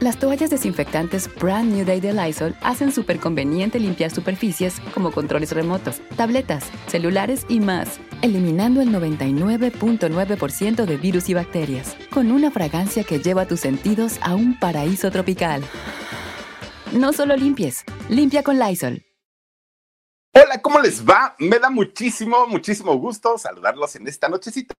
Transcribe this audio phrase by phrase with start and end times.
[0.00, 5.50] Las toallas desinfectantes Brand New Day de Lysol hacen súper conveniente limpiar superficies como controles
[5.50, 13.02] remotos, tabletas, celulares y más, eliminando el 99.9% de virus y bacterias, con una fragancia
[13.02, 15.64] que lleva tus sentidos a un paraíso tropical.
[16.92, 19.02] No solo limpies, limpia con Lysol.
[20.32, 21.34] Hola, ¿cómo les va?
[21.40, 24.74] Me da muchísimo, muchísimo gusto saludarlos en esta nochecita,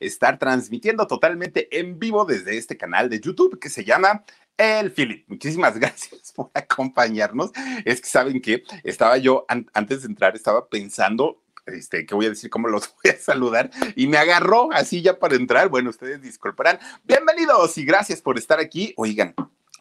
[0.00, 4.24] estar transmitiendo totalmente en vivo desde este canal de YouTube que se llama
[4.56, 5.28] el Philip.
[5.28, 7.50] Muchísimas gracias por acompañarnos.
[7.84, 12.30] Es que saben que estaba yo, antes de entrar, estaba pensando este, ¿qué voy a
[12.30, 12.50] decir?
[12.50, 13.70] ¿Cómo los voy a saludar?
[13.94, 15.68] Y me agarró así ya para entrar.
[15.68, 16.78] Bueno, ustedes disculparán.
[17.04, 18.94] Bienvenidos y gracias por estar aquí.
[18.96, 19.34] Oigan,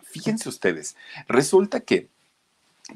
[0.03, 0.95] fíjense ustedes,
[1.27, 2.09] resulta que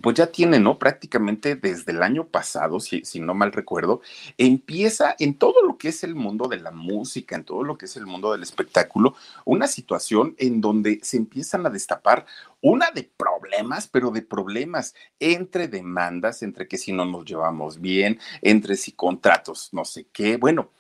[0.02, 0.78] pues ya tiene, ¿no?
[0.80, 4.02] Prácticamente desde el año pasado, si, no mal recuerdo,
[4.38, 7.86] empieza en todo lo que es el mundo de la música, en todo lo que
[7.86, 9.16] es el mundo del espectáculo,
[9.46, 12.26] una situación en donde se empiezan a destapar
[12.62, 18.20] una de problemas, pero de problemas entre demandas, entre que si no nos llevamos bien,
[18.42, 20.72] entre si contratos, no sé qué, bueno.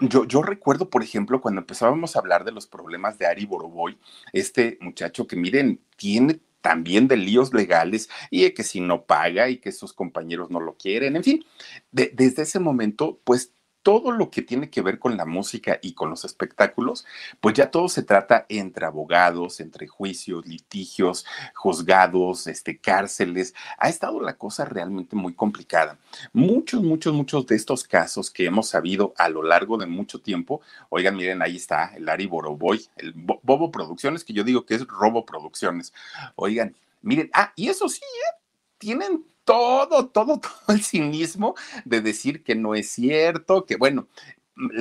[0.00, 3.98] Yo, yo, recuerdo, por ejemplo, cuando empezábamos a hablar de los problemas de Ari Boroboy,
[4.34, 9.50] este muchacho que miren, tiene también de líos legales y de que si no paga
[9.50, 11.44] y que sus compañeros no lo quieren, en fin,
[11.90, 13.52] desde ese momento, pues
[13.82, 17.04] todo lo que tiene que ver con la música y con los espectáculos,
[17.40, 23.54] pues ya todo se trata entre abogados, entre juicios, litigios, juzgados, este, cárceles.
[23.78, 25.98] Ha estado la cosa realmente muy complicada.
[26.32, 30.60] Muchos, muchos, muchos de estos casos que hemos sabido a lo largo de mucho tiempo,
[30.88, 34.86] oigan, miren, ahí está el Ari Boroboy, el Bobo Producciones, que yo digo que es
[34.86, 35.92] Robo Producciones.
[36.36, 38.38] Oigan, miren, ah, y eso sí, ¿eh?
[38.78, 41.54] tienen todo, todo, todo el cinismo
[41.84, 44.08] de decir que no es cierto, que bueno,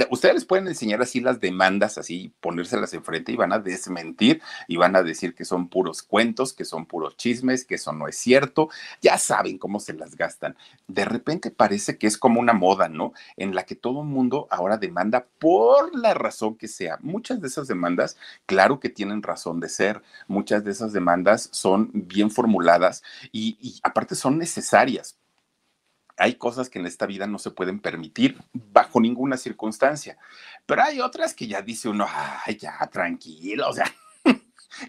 [0.09, 4.77] ustedes les pueden enseñar así las demandas, así ponérselas enfrente y van a desmentir y
[4.77, 8.17] van a decir que son puros cuentos, que son puros chismes, que eso no es
[8.17, 8.69] cierto.
[9.01, 10.55] Ya saben cómo se las gastan.
[10.87, 13.13] De repente parece que es como una moda, ¿no?
[13.37, 16.97] En la que todo el mundo ahora demanda por la razón que sea.
[17.01, 20.01] Muchas de esas demandas, claro que tienen razón de ser.
[20.27, 25.20] Muchas de esas demandas son bien formuladas y, y aparte son necesarias
[26.21, 30.19] hay cosas que en esta vida no se pueden permitir bajo ninguna circunstancia,
[30.67, 32.05] pero hay otras que ya dice uno,
[32.45, 33.91] ay, ya, tranquilo, o sea,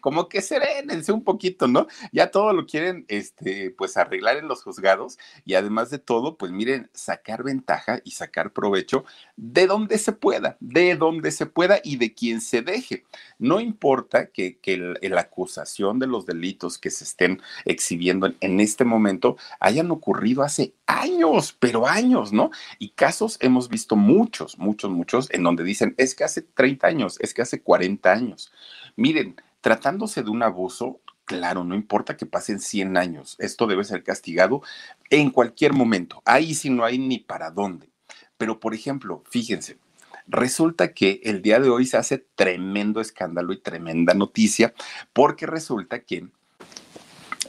[0.01, 1.87] como que serénense un poquito, ¿no?
[2.13, 6.53] Ya todo lo quieren, este, pues arreglar en los juzgados y además de todo, pues
[6.53, 9.05] miren, sacar ventaja y sacar provecho
[9.37, 13.05] de donde se pueda, de donde se pueda y de quien se deje.
[13.39, 14.59] No importa que,
[15.03, 20.75] la acusación de los delitos que se estén exhibiendo en, este momento hayan ocurrido hace
[20.87, 22.51] años, pero años, ¿no?
[22.79, 27.19] Y casos hemos visto muchos, muchos, muchos en donde dicen, es que hace 30 años,
[27.21, 28.53] es que hace 40 años.
[28.97, 34.03] Miren, Tratándose de un abuso, claro, no importa que pasen 100 años, esto debe ser
[34.03, 34.61] castigado
[35.09, 36.21] en cualquier momento.
[36.27, 37.89] Ahí sí no hay ni para dónde.
[38.37, 39.79] Pero, por ejemplo, fíjense,
[40.27, 44.75] resulta que el día de hoy se hace tremendo escándalo y tremenda noticia,
[45.13, 46.27] porque resulta que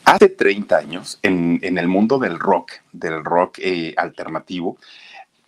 [0.06, 4.78] hace 30 años, en, el mundo del rock, del rock eh, alternativo,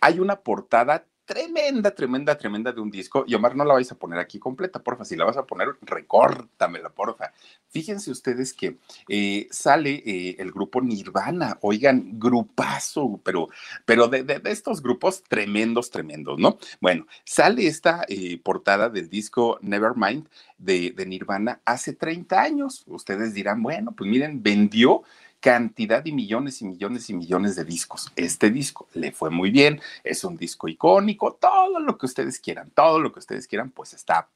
[0.00, 3.24] hay una portada tremenda, tremenda, tremenda de un disco.
[3.26, 5.04] Y Omar, no la vais a poner aquí completa, porfa.
[5.04, 7.32] Si la vas a poner, recórtamela, porfa.
[7.68, 8.78] Fíjense ustedes que
[9.08, 11.58] eh, sale eh, el grupo Nirvana.
[11.60, 13.48] Oigan, grupazo, pero,
[13.84, 16.58] pero de, estos grupos tremendos, tremendos, ¿no?
[16.80, 20.28] Bueno, sale esta eh, portada del disco Nevermind
[20.58, 22.84] de, de Nirvana hace 30 años.
[22.86, 25.02] Ustedes dirán, bueno, pues miren, vendió
[25.40, 28.12] cantidad y millones y millones y millones de discos.
[28.16, 32.70] Este disco le fue muy bien, es un disco icónico, todo lo que ustedes quieran,
[32.70, 34.28] todo lo que ustedes quieran, pues está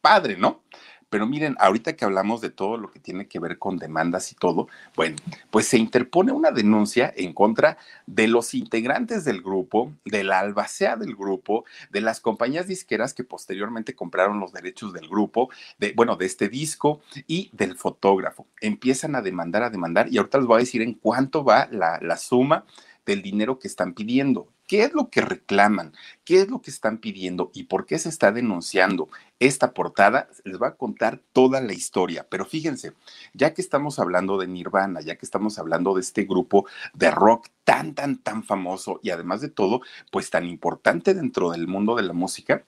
[0.00, 0.62] padre, ¿no?
[1.10, 4.34] Pero miren, ahorita que hablamos de todo lo que tiene que ver con demandas y
[4.34, 5.16] todo, bueno,
[5.50, 10.96] pues se interpone una denuncia en contra de los integrantes del grupo, de la albacea
[10.96, 16.16] del grupo, de las compañías disqueras que posteriormente compraron los derechos del grupo, de, bueno,
[16.16, 18.46] de este disco y del fotógrafo.
[18.60, 21.98] Empiezan a demandar, a demandar, y ahorita les voy a decir en cuánto va la,
[22.02, 22.64] la suma
[23.06, 24.48] del dinero que están pidiendo.
[24.68, 25.94] ¿Qué es lo que reclaman?
[26.24, 27.50] ¿Qué es lo que están pidiendo?
[27.54, 29.08] ¿Y por qué se está denunciando
[29.40, 30.28] esta portada?
[30.44, 32.92] Les voy a contar toda la historia, pero fíjense,
[33.32, 37.48] ya que estamos hablando de Nirvana, ya que estamos hablando de este grupo de rock
[37.64, 39.80] tan, tan, tan famoso y además de todo,
[40.12, 42.62] pues tan importante dentro del mundo de la música,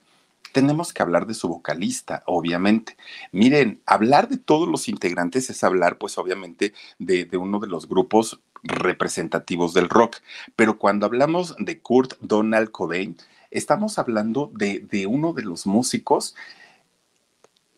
[0.53, 2.97] tenemos que hablar de su vocalista, obviamente.
[3.31, 7.87] Miren, hablar de todos los integrantes es hablar, pues obviamente, de, de uno de los
[7.87, 10.17] grupos representativos del rock.
[10.55, 13.17] Pero cuando hablamos de Kurt Donald Cobain,
[13.49, 16.35] estamos hablando de, de uno de los músicos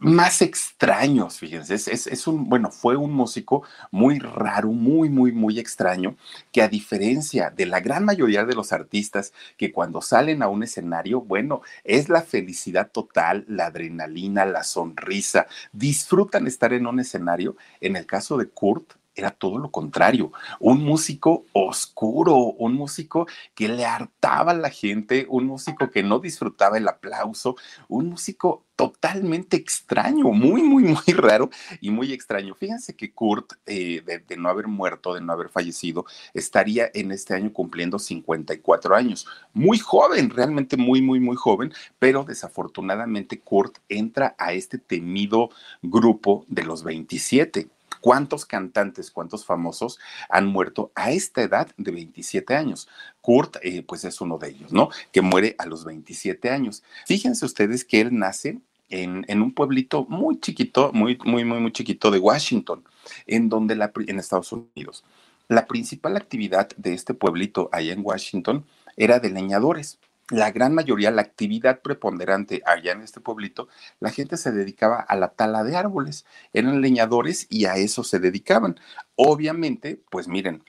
[0.03, 5.31] más extraños, fíjense, es, es, es, un, bueno, fue un músico muy raro, muy, muy,
[5.31, 6.17] muy extraño,
[6.51, 10.61] que a diferencia de la gran mayoría de los artistas que cuando salen a un
[10.61, 17.55] escenario, bueno, es la felicidad total, la adrenalina, la sonrisa, disfrutan estar en un escenario.
[17.79, 23.67] En el caso de Kurt, era todo lo contrario, un músico oscuro, un músico que
[23.67, 27.55] le hartaba a la gente, un músico que no disfrutaba el aplauso,
[27.87, 31.49] un músico totalmente extraño, muy, muy, muy raro
[31.79, 32.55] y muy extraño.
[32.55, 37.11] Fíjense que Kurt, eh, de, de, no haber muerto, de no haber fallecido, estaría en
[37.11, 39.27] este año cumpliendo 54 años.
[39.53, 45.49] Muy joven, realmente muy, muy, muy joven, pero desafortunadamente Kurt entra a este temido
[45.81, 47.69] grupo de los 27
[48.03, 49.97] ¿Cuántos cantantes, cuántos famosos
[50.27, 52.89] han muerto a esta edad de 27 años?
[53.21, 54.89] Kurt, eh, pues es uno de ellos, ¿no?
[55.13, 56.83] Que muere a los 27 años.
[57.05, 58.59] Fíjense ustedes que él nace
[58.89, 62.83] en, un pueblito muy chiquito, muy, muy, muy, muy chiquito de Washington,
[63.25, 63.73] en donde
[64.07, 65.05] en Estados Unidos.
[65.47, 68.65] La principal actividad de este pueblito allá en Washington
[68.97, 69.97] era de leñadores
[70.33, 73.67] la gran mayoría, la actividad preponderante allá en este pueblito,
[73.99, 78.19] la gente se dedicaba a la tala de árboles, eran leñadores y a eso se
[78.19, 78.79] dedicaban.
[79.15, 80.63] Obviamente, pues miren,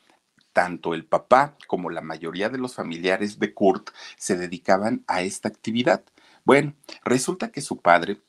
[0.52, 5.48] tanto el papá como la mayoría de los familiares de Kurt se dedicaban a esta
[5.48, 6.04] actividad.
[6.44, 8.20] Bueno, resulta que su padre,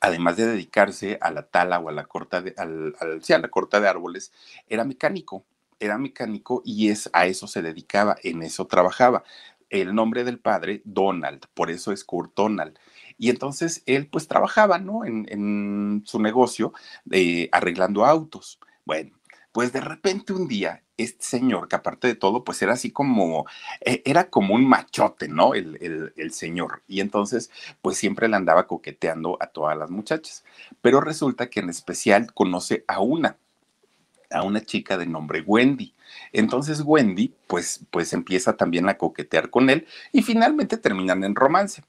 [0.00, 3.48] además de dedicarse a la tala o a la corta de, al, sí, a la
[3.48, 4.32] corta de árboles,
[4.68, 5.44] era mecánico
[5.82, 9.24] era mecánico y es a eso se dedicaba, en eso trabajaba
[9.72, 12.78] el nombre del padre, Donald, por eso es Kurt Donald.
[13.18, 15.04] Y entonces él pues trabajaba, ¿no?
[15.04, 16.72] En, en su negocio
[17.10, 18.60] eh, arreglando autos.
[18.84, 19.12] Bueno,
[19.52, 23.46] pues de repente un día este señor, que aparte de todo, pues era así como,
[23.80, 25.54] eh, era como un machote, ¿no?
[25.54, 26.82] El, el, el, señor.
[26.86, 30.44] Y entonces, pues siempre le andaba coqueteando a todas las muchachas.
[30.80, 33.36] Pero resulta que en especial conoce a una,
[34.32, 35.94] a una chica de nombre Wendy.
[36.32, 41.82] Entonces Wendy, pues, pues empieza también a coquetear con él y finalmente terminan en romance.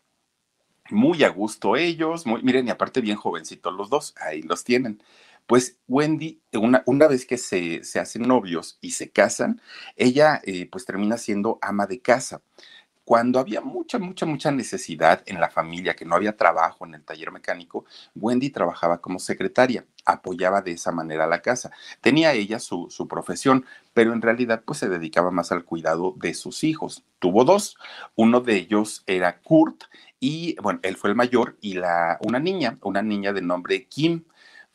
[0.89, 5.01] Muy a gusto ellos, muy, miren, y aparte bien jovencitos los dos, ahí los tienen.
[5.47, 9.61] Pues Wendy, una, una vez que se, se, hacen novios y se casan,
[9.95, 12.41] ella eh, pues termina siendo ama de casa
[13.03, 17.03] cuando había mucha, mucha, mucha necesidad en la familia, que no había trabajo en el
[17.03, 17.85] taller mecánico,
[18.15, 21.71] Wendy trabajaba como secretaria, apoyaba de esa manera la casa.
[22.01, 26.33] Tenía ella su, su, profesión, pero en realidad pues se dedicaba más al cuidado de
[26.33, 27.03] sus hijos.
[27.19, 27.77] Tuvo dos,
[28.15, 29.83] uno de ellos era Kurt
[30.19, 34.23] y bueno, él fue el mayor y la, una niña, una niña de nombre Kim.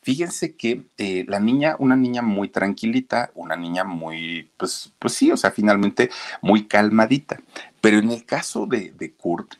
[0.01, 5.31] Fíjense que eh, la niña, una niña muy tranquilita, una niña muy, pues, pues sí,
[5.31, 6.09] o sea, finalmente
[6.41, 7.39] muy calmadita.
[7.81, 9.55] Pero en el caso de, de Kurt,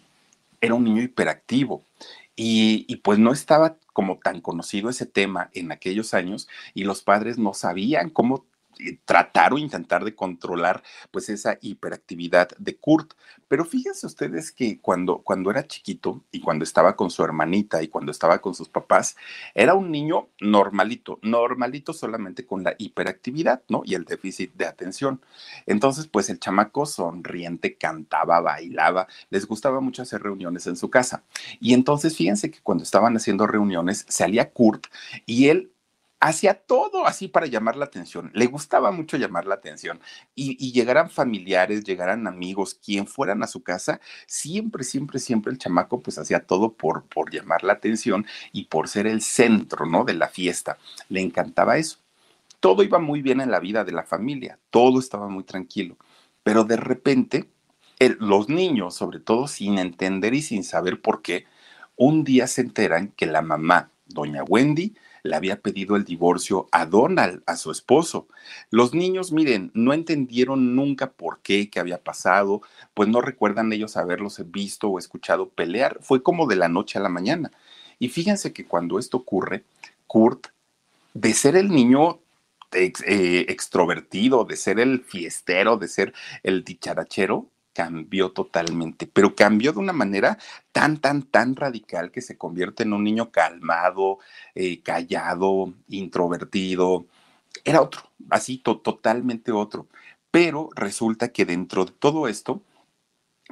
[0.61, 1.83] era un niño hiperactivo
[2.41, 7.01] y, y, pues no estaba como tan conocido ese tema en aquellos años y los
[7.03, 8.45] padres no sabían cómo
[9.05, 13.13] tratar o intentar de controlar pues esa hiperactividad de Kurt.
[13.47, 17.87] Pero fíjense ustedes que cuando, cuando era chiquito y cuando estaba con su hermanita y
[17.87, 19.15] cuando estaba con sus papás,
[19.53, 23.81] era un niño normalito, normalito solamente con la hiperactividad, ¿no?
[23.85, 25.21] Y el déficit de atención.
[25.65, 31.23] Entonces, pues el chamaco sonriente cantaba, bailaba, les gustaba mucho hacer reuniones en su casa.
[31.59, 34.87] Y entonces fíjense que cuando estaban haciendo reuniones, salía Kurt
[35.25, 35.71] y él
[36.19, 38.31] hacía todo así para llamar la atención.
[38.33, 39.99] Le gustaba mucho llamar la atención.
[40.35, 46.01] Y, llegaran familiares, llegaran amigos, quien fueran a su casa, siempre, siempre, siempre el chamaco
[46.01, 50.03] pues hacía todo por, por llamar la atención y por ser el centro, ¿no?
[50.03, 50.77] De la fiesta.
[51.07, 51.97] Le encantaba eso.
[52.59, 55.97] Todo iba muy bien en la vida de la familia, todo estaba muy tranquilo.
[56.43, 57.49] Pero de repente,
[58.19, 61.45] los niños, sobre todo sin entender y sin saber por qué,
[61.95, 66.85] un día se enteran que la mamá doña Wendy, le había pedido el divorcio a
[66.85, 68.27] Donald, a su esposo.
[68.69, 72.61] Los niños, miren, no entendieron nunca por qué, qué había pasado,
[72.93, 75.99] pues no recuerdan ellos haberlos visto o escuchado pelear.
[76.01, 77.51] Fue como de la noche a la mañana.
[77.99, 79.63] Y fíjense que cuando esto ocurre,
[80.07, 80.47] Kurt,
[81.13, 82.19] de ser el niño
[82.71, 87.47] eh, extrovertido, de ser el fiestero, de ser el dicharachero,
[87.79, 90.37] cambió totalmente, pero cambió de una manera
[90.73, 94.19] tan, tan, tan radical que se convierte en un niño calmado,
[94.53, 97.05] eh, callado, introvertido.
[97.63, 99.87] Era otro, así totalmente otro.
[100.29, 102.61] Pero resulta que dentro de todo esto,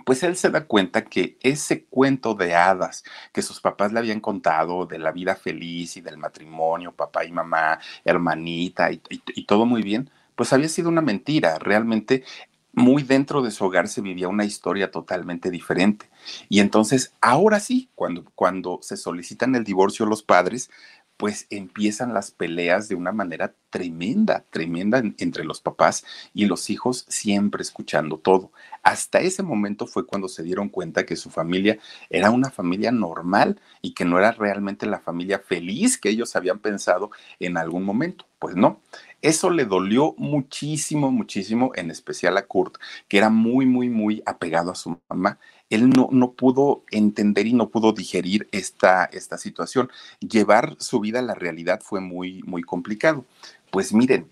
[0.05, 4.19] pues él se da cuenta que ese cuento de hadas que sus papás le habían
[4.19, 9.83] contado de la vida feliz y del matrimonio, papá y mamá, hermanita y todo muy
[9.83, 11.57] bien, pues había sido una mentira.
[11.59, 12.23] Realmente
[12.77, 16.09] muy dentro de su hogar se vivía una historia totalmente diferente.
[16.47, 20.69] Y entonces, ahora sí, cuando, cuando se solicitan el divorcio los padres,
[21.17, 27.05] pues empiezan las peleas de una manera tremenda, tremenda entre los papás y los hijos
[27.09, 28.51] siempre escuchando todo.
[28.83, 31.79] Hasta ese momento fue cuando se dieron cuenta que su familia
[32.11, 36.59] era una familia normal y que no era realmente la familia feliz que ellos habían
[36.59, 38.25] pensado en algún momento.
[38.39, 38.79] Pues no,
[39.21, 42.75] eso le dolió muchísimo, muchísimo, en especial a Kurt,
[43.07, 47.53] que era muy, muy, muy apegado a su mamá él no, no pudo entender y
[47.53, 49.89] no pudo digerir esta, esta situación.
[50.19, 53.25] Llevar su vida a la realidad fue muy, muy complicado.
[53.71, 54.31] Pues miren,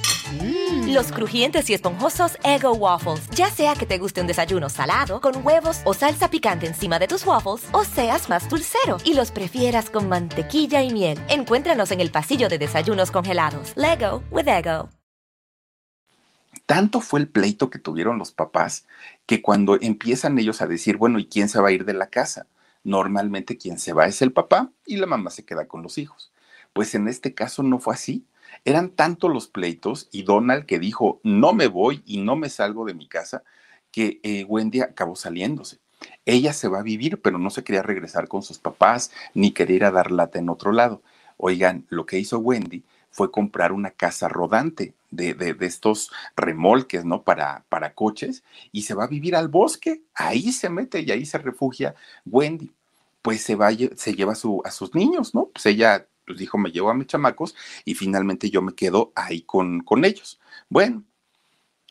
[0.31, 0.93] Mm.
[0.93, 3.29] Los crujientes y esponjosos Ego Waffles.
[3.31, 7.07] Ya sea que te guste un desayuno salado, con huevos o salsa picante encima de
[7.07, 11.19] tus waffles, o seas más dulcero y los prefieras con mantequilla y miel.
[11.29, 13.73] Encuéntranos en el pasillo de desayunos congelados.
[13.75, 14.89] Lego with Ego.
[16.65, 18.85] Tanto fue el pleito que tuvieron los papás
[19.25, 22.07] que cuando empiezan ellos a decir, bueno, ¿y quién se va a ir de la
[22.07, 22.47] casa?
[22.83, 26.31] Normalmente quien se va es el papá y la mamá se queda con los hijos.
[26.73, 28.25] Pues en este caso no fue así
[28.65, 32.85] eran tantos los pleitos y Donald que dijo, no me voy y no me salgo
[32.85, 33.43] de mi casa,
[33.91, 35.79] que eh, Wendy acabó saliéndose.
[36.25, 39.75] Ella se va a vivir, pero no se quería regresar con sus papás ni quería
[39.75, 41.01] ir a dar lata en otro lado.
[41.37, 47.23] Oigan, lo que hizo Wendy fue comprar una casa rodante de, de, estos remolques, ¿no?
[47.23, 50.01] Para, para coches y se va a vivir al bosque.
[50.13, 52.71] Ahí se mete y ahí se refugia Wendy.
[53.21, 55.45] Pues se, va, se lleva su, a sus niños, ¿no?
[55.47, 59.41] Pues ella pues dijo, me llevo a mis chamacos y finalmente yo me quedo ahí
[59.41, 60.39] con, con ellos.
[60.69, 61.03] Bueno,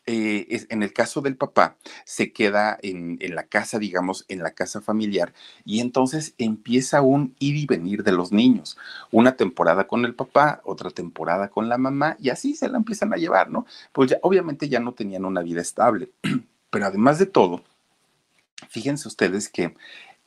[0.06, 4.52] eh, en el caso del papá, se queda en, en, la casa, digamos, en la
[4.52, 5.32] casa familiar,
[5.64, 8.76] y entonces empieza un ir y venir de los niños.
[9.12, 13.12] Una temporada con el papá, otra temporada con la mamá, y así se la empiezan
[13.12, 13.66] a llevar, ¿no?
[13.92, 16.10] Pues ya, obviamente ya no tenían una vida estable,
[16.70, 17.62] pero además de todo,
[18.68, 19.74] fíjense ustedes que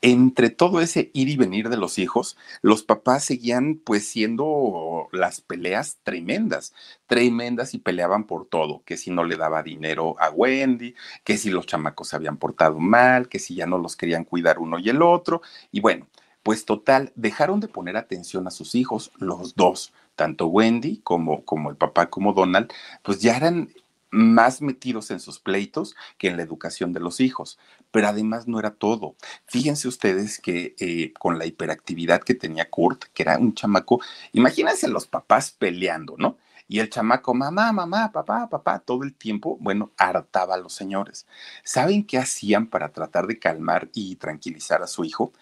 [0.03, 5.39] entre todo ese ir y venir de los hijos, los papás seguían pues siendo las
[5.39, 6.73] peleas tremendas,
[7.07, 10.93] tremendas y peleaban por todo, que si no le daba dinero a Wendy,
[11.23, 14.59] que si los chamacos se habían portado mal, que si ya no los querían cuidar
[14.59, 15.41] uno y el otro,
[15.71, 16.05] y bueno,
[16.43, 21.69] pues total, dejaron de poner atención a sus hijos, los dos, tanto Wendy como, como
[21.69, 22.69] el papá como Donald,
[23.03, 23.69] pues ya eran
[24.13, 27.59] más metidos en sus pleitos que en la educación de los hijos.
[27.91, 29.15] Pero además no era todo.
[29.45, 34.01] Fíjense ustedes que eh, con la hiperactividad que tenía Kurt, que era un chamaco,
[34.31, 36.37] imagínense los papás peleando, ¿no?
[36.67, 41.27] Y el chamaco, mamá, mamá, papá, papá, todo el tiempo, bueno, hartaba a los señores.
[41.63, 45.33] ¿Saben qué hacían para tratar de calmar y tranquilizar a su hijo?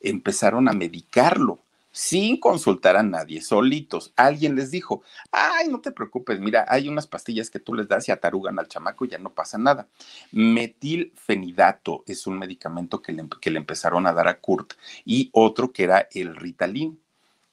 [0.00, 1.65] Empezaron a medicarlo
[1.96, 4.12] sin consultar a nadie, solitos.
[4.16, 8.06] Alguien les dijo, ay, no te preocupes, mira, hay unas pastillas que tú les das
[8.06, 9.88] y atarugan al chamaco y ya no pasa nada.
[10.30, 14.74] Metilfenidato es un medicamento que le, empezaron a dar a Kurt
[15.06, 17.00] y otro que era el Ritalin.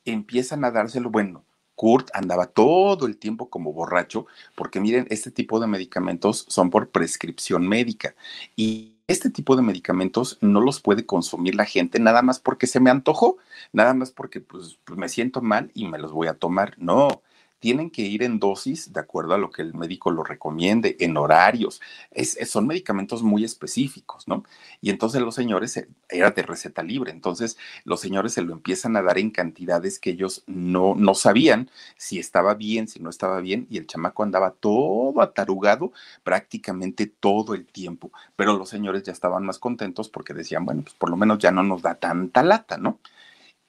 [0.04, 1.46] Empiezan a dárselo, bueno,
[1.76, 6.90] Kurt andaba todo el tiempo como borracho, porque miren, este tipo de medicamentos son por
[6.90, 8.14] prescripción médica
[8.58, 12.80] y este tipo de medicamentos no los puede consumir la gente nada más porque se
[12.80, 13.38] me antojó,
[13.72, 16.76] nada más porque pues, pues, me siento mal y me los voy a tomar.
[16.78, 17.22] No,
[17.64, 21.16] tienen que ir en dosis de acuerdo a lo que el médico lo recomiende, en
[21.16, 21.80] horarios.
[22.12, 24.44] Es, son medicamentos muy específicos, ¿no?
[24.82, 29.02] Y entonces los señores, era de receta libre, entonces los señores se lo empiezan a
[29.02, 33.66] dar en cantidades que ellos no, no sabían si estaba bien, si no estaba bien,
[33.70, 35.94] y el chamaco andaba todo atarugado
[36.26, 38.12] prácticamente todo el tiempo.
[38.36, 41.52] Pero los señores ya estaban más contentos porque decían, bueno, pues por lo menos ya
[41.52, 43.00] no nos da tanta lata, ¿no?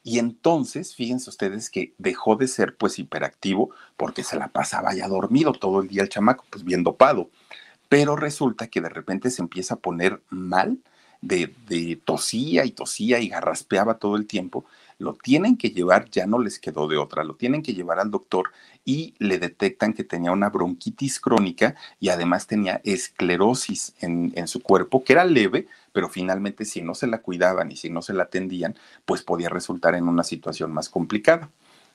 [0.07, 5.09] Y entonces, fíjense ustedes que dejó de ser pues hiperactivo porque se la pasaba ya
[5.09, 7.31] dormido todo el día el chamaco, pues bien dopado.
[7.89, 10.79] Pero resulta que de repente se empieza a poner mal,
[11.27, 14.65] de, tosía y tosía y garraspeaba todo el tiempo
[14.99, 18.13] lo tienen que llevar, ya no les quedó de otra, lo tienen que llevar al
[18.13, 18.53] doctor
[18.85, 24.63] y le detectan que tenía una bronquitis crónica y además tenía esclerosis en, en, su
[24.63, 28.15] cuerpo, que era leve, pero finalmente si no se la cuidaban y si no se
[28.15, 31.51] la atendían, pues podía resultar en una situación más complicada.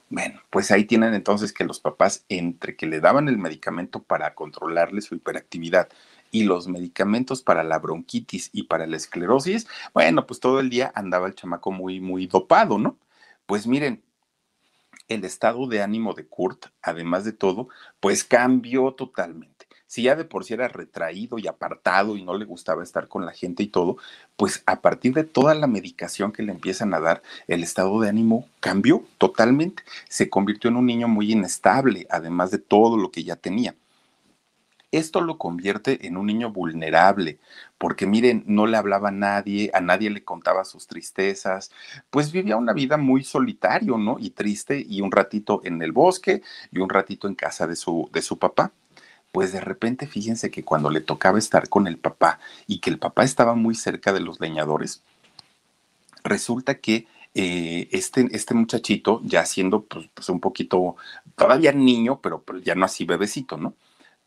[0.10, 4.34] Bueno, pues ahí tienen entonces que los papás, entre que le daban el medicamento para
[4.34, 5.88] controlarle su hiperactividad
[6.32, 10.92] y los medicamentos para la bronquitis y para la esclerosis, bueno, pues todo el día
[10.96, 12.98] andaba el chamaco muy, muy dopado, ¿no?
[13.46, 14.04] Pues miren,
[15.08, 17.70] el estado de ánimo de Kurt, además de todo,
[18.00, 19.68] pues cambió totalmente.
[19.88, 23.26] Si ya de por sí era retraído y apartado y no le gustaba estar con
[23.26, 23.98] la gente y todo,
[24.38, 28.08] pues a partir de toda la medicación que le empiezan a dar, el estado de
[28.08, 29.82] ánimo cambió totalmente.
[30.08, 33.74] Se convirtió en un niño muy inestable, además de todo lo que ya tenía.
[34.92, 37.38] Esto lo convierte en un niño vulnerable,
[37.78, 41.72] porque miren, no le hablaba a nadie, a nadie le contaba sus tristezas,
[42.10, 44.18] pues vivía una vida muy solitario, ¿no?
[44.20, 46.42] Y triste, y un ratito en el bosque
[46.72, 48.72] y un ratito en casa de su, de su papá.
[49.32, 52.98] Pues de repente fíjense que cuando le tocaba estar con el papá y que el
[52.98, 55.04] papá estaba muy cerca de los leñadores,
[56.24, 60.96] resulta que eh, este, este muchachito, ya siendo pues, pues, un poquito,
[61.36, 63.76] todavía niño, pero, pero ya no así bebecito, ¿no?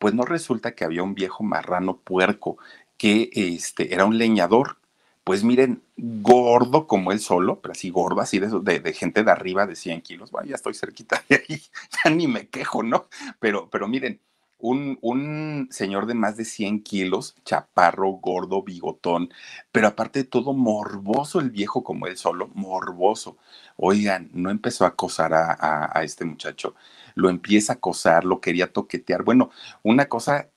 [0.03, 2.59] Pues no resulta que había un viejo marrano puerco
[2.99, 4.79] que este, era un leñador.
[5.23, 9.65] Pues miren, gordo como él solo, pero así gordo, así de, de, gente de arriba
[9.65, 10.33] de 100 kilos.
[10.33, 11.63] Bueno, ya estoy cerquita de ahí,
[12.05, 13.07] ya ni me quejo, ¿no?
[13.39, 14.19] Pero, pero miren,
[14.59, 19.33] un, un, señor de más de 100 kilos, chaparro, gordo, bigotón,
[19.71, 23.37] pero aparte de todo, morboso el viejo como él solo, morboso.
[23.77, 26.75] Oigan, no empezó a acosar a, a este muchacho
[27.15, 29.23] lo empieza a acosar, lo quería toquetear.
[29.23, 29.51] Bueno,
[29.83, 30.49] una cosa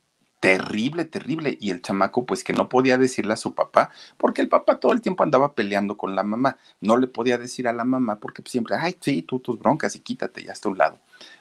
[0.46, 1.58] terrible, terrible.
[1.60, 4.92] Y el chamaco, pues que no podía decirle a su papá, porque el papá todo
[4.92, 6.58] el tiempo andaba peleando con la mamá.
[6.82, 10.02] No le podía decir a la mamá porque siempre, ay, sí, tú tus broncas y
[10.02, 11.00] quítate ya hasta un lado.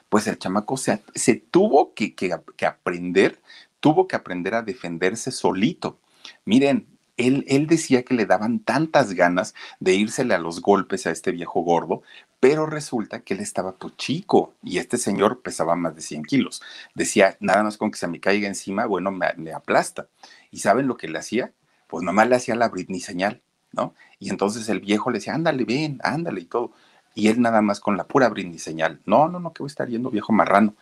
[0.09, 3.39] Pues el chamaco se, se tuvo que, que, que aprender,
[3.79, 5.99] tuvo que aprender a defenderse solito.
[6.45, 11.11] Miren, él, él, decía que le daban tantas ganas de írsele a los golpes a
[11.11, 12.01] este viejo gordo,
[12.47, 16.61] pero resulta que él estaba pues chico y este señor pesaba más de 100 kilos.
[16.93, 20.09] Decía, nada más con que se me caiga encima, bueno, me, aplasta.
[20.51, 21.53] ¿Y saben lo que le hacía?
[21.87, 23.95] Pues nomás le hacía la Britney señal, ¿no?
[24.19, 26.71] Y entonces el viejo le decía, ándale, ven, ándale y todo.
[27.15, 29.73] Y él nada más con la pura Britney señal, no, no, no, que voy a
[29.73, 30.75] estar yendo viejo marrano.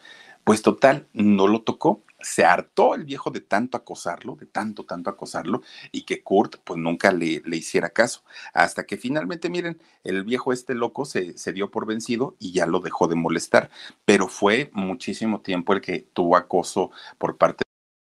[0.43, 5.09] Pues total, no lo tocó se hartó el viejo de tanto acosarlo, de tanto, tanto
[5.09, 8.23] acosarlo, y que Kurt pues nunca le, le hiciera caso.
[8.53, 12.65] Hasta que finalmente, miren, el viejo este loco se, se, dio por vencido y ya
[12.65, 13.69] lo dejó de molestar.
[14.05, 17.63] Pero fue muchísimo tiempo el que tuvo acoso por parte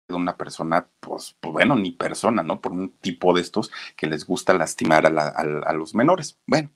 [0.07, 2.61] de una persona, pues, pues bueno, ni persona, ¿no?
[2.61, 6.37] Por un tipo de estos que les gusta lastimar a, a los menores.
[6.45, 6.69] Bueno.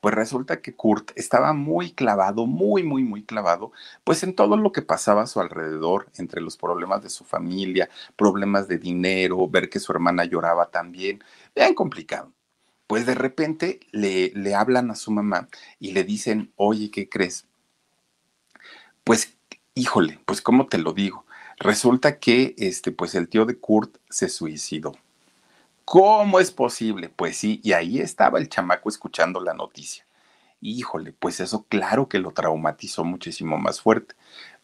[0.00, 3.72] Pues resulta que Kurt estaba muy clavado, muy, muy, muy clavado,
[4.04, 7.88] pues en todo lo que pasaba a su alrededor, entre los problemas de su familia,
[8.16, 11.22] problemas de dinero, ver que su hermana lloraba también,
[11.54, 12.32] bien complicado.
[12.86, 15.48] Pues de repente le, le hablan a su mamá
[15.80, 17.46] y le dicen, oye, ¿qué crees?
[19.04, 19.36] Pues,
[19.74, 21.26] híjole, pues cómo te lo digo.
[21.58, 24.92] Resulta que este, pues el tío de Kurt se suicidó.
[25.86, 27.10] ¿Cómo es posible?
[27.10, 30.04] Pues sí, y ahí estaba el chamaco escuchando la noticia.
[30.60, 34.16] Híjole, pues eso claro que lo traumatizó muchísimo más fuerte.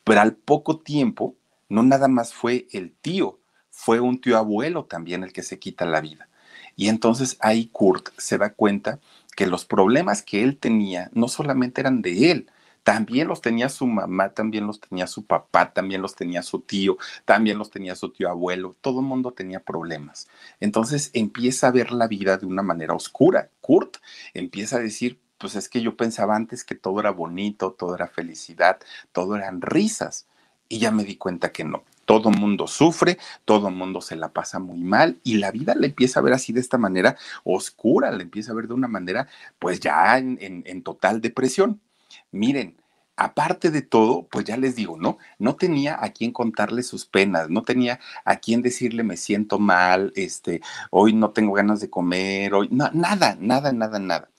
[0.03, 1.37] Pero al poco tiempo,
[1.69, 3.39] no nada más fue el tío,
[3.71, 6.29] fue un tío abuelo también el que se quita la vida.
[6.75, 8.99] Y entonces ahí Kurt se da cuenta
[9.37, 12.51] que los problemas que él tenía no solamente eran de él,
[12.83, 16.99] también los tenía su mamá, también los tenía su papá, también los tenía su tío,
[17.25, 20.29] también los tenía su tío abuelo, todo el mundo tenía problemas.
[20.61, 23.51] Entonces empieza a ver la vida de una manera oscura.
[23.61, 23.99] Kurt
[24.35, 28.09] empieza a decir, pues es que yo pensaba antes que todo era bonito, todo era
[28.09, 28.79] felicidad,
[29.12, 30.27] todo eran risas.
[30.68, 31.85] Y ya me di cuenta que no.
[32.05, 36.18] Todo mundo sufre, todo mundo se la pasa muy mal y la vida le empieza
[36.18, 39.79] a ver así de esta manera oscura, le empieza a ver de una manera pues
[39.79, 41.81] ya en, en total depresión.
[42.31, 42.77] Miren,
[43.16, 45.18] aparte de todo, pues ya les digo, ¿no?
[45.38, 50.12] No tenía a quién contarle sus penas, no tenía a quién decirle me siento mal,
[50.16, 54.31] este, hoy no tengo ganas de comer, hoy, nada, nada, nada, nada.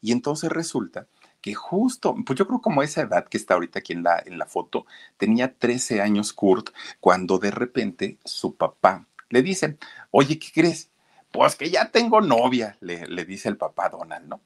[0.00, 1.06] Y entonces resulta
[1.40, 4.38] que justo, pues yo creo como esa edad que está ahorita aquí en la, en
[4.38, 9.76] la foto, tenía 13 años Kurt, cuando de repente su papá le dice,
[10.10, 10.90] oye, ¿qué crees?
[11.32, 14.40] Pues que ya tengo novia, le, le dice el papá Donald, ¿no?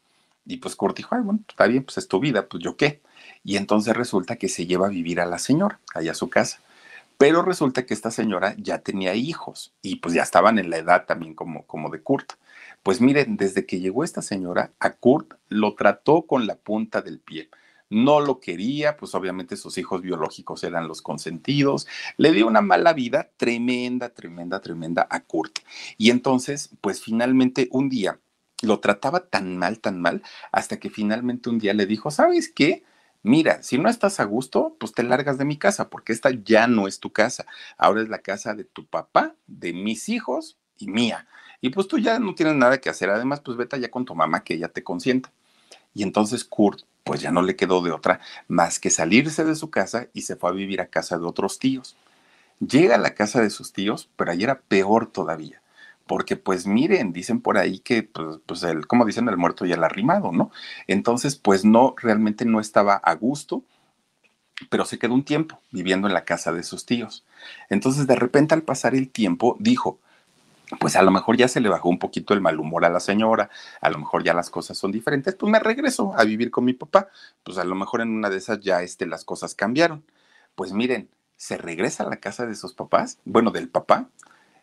[0.46, 3.00] Y pues Kurt dijo, ay, bueno, está bien, pues es tu vida, pues yo qué.
[3.44, 6.60] Y entonces resulta que se lleva a vivir a la señora, allá a su casa.
[7.18, 11.06] Pero resulta que esta señora ya tenía hijos y pues ya estaban en la edad
[11.06, 12.34] también como, como de Kurt.
[12.82, 17.18] Pues miren, desde que llegó esta señora, a Kurt lo trató con la punta del
[17.18, 17.48] pie.
[17.88, 21.86] No lo quería, pues obviamente sus hijos biológicos eran los consentidos.
[22.16, 25.60] Le dio una mala vida tremenda, tremenda, tremenda a Kurt.
[25.96, 28.18] Y entonces, pues finalmente un día
[28.62, 32.84] lo trataba tan mal, tan mal, hasta que finalmente un día le dijo, ¿sabes qué?
[33.26, 36.68] mira, si no estás a gusto, pues te largas de mi casa, porque esta ya
[36.68, 37.44] no es tu casa.
[37.76, 41.26] Ahora es la casa de tu papá, de mis hijos y mía.
[41.60, 43.10] Y pues tú ya no tienes nada que hacer.
[43.10, 45.32] Además, pues vete ya con tu mamá, que ella te consienta.
[45.92, 49.70] Y entonces Kurt, pues ya no le quedó de otra más que salirse de su
[49.70, 51.96] casa y se fue a vivir a casa de otros tíos.
[52.60, 55.60] Llega a la casa de sus tíos, pero ahí era peor todavía
[56.06, 59.72] porque pues miren, dicen por ahí que, pues, pues, el, como dicen, el muerto y
[59.72, 60.50] el arrimado, ¿no?
[60.86, 63.64] Entonces, pues no, realmente no estaba a gusto,
[64.70, 67.24] pero se quedó un tiempo viviendo en la casa de sus tíos.
[67.68, 69.98] Entonces, de repente, al pasar el tiempo, dijo,
[70.80, 73.00] pues a lo mejor ya se le bajó un poquito el mal humor a la
[73.00, 76.64] señora, a lo mejor ya las cosas son diferentes, pues me regreso a vivir con
[76.64, 77.08] mi papá,
[77.44, 80.04] pues a lo mejor en una de esas ya este, las cosas cambiaron.
[80.54, 84.08] Pues miren, se regresa a la casa de sus papás, bueno, del papá,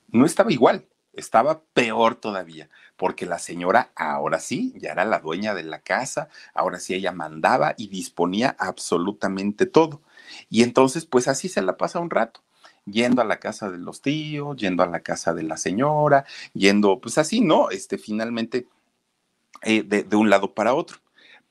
[0.10, 5.54] no estaba igual, estaba peor todavía, porque la señora ahora sí, ya era la dueña
[5.54, 10.02] de la casa, ahora sí ella mandaba y disponía absolutamente todo.
[10.50, 12.42] Y entonces, pues así se la pasa un rato,
[12.86, 17.00] yendo a la casa de los tíos, yendo a la casa de la señora, yendo,
[17.00, 17.70] pues así, ¿no?
[17.70, 18.68] Este, finalmente,
[19.62, 21.04] eh, de, de un lado para otro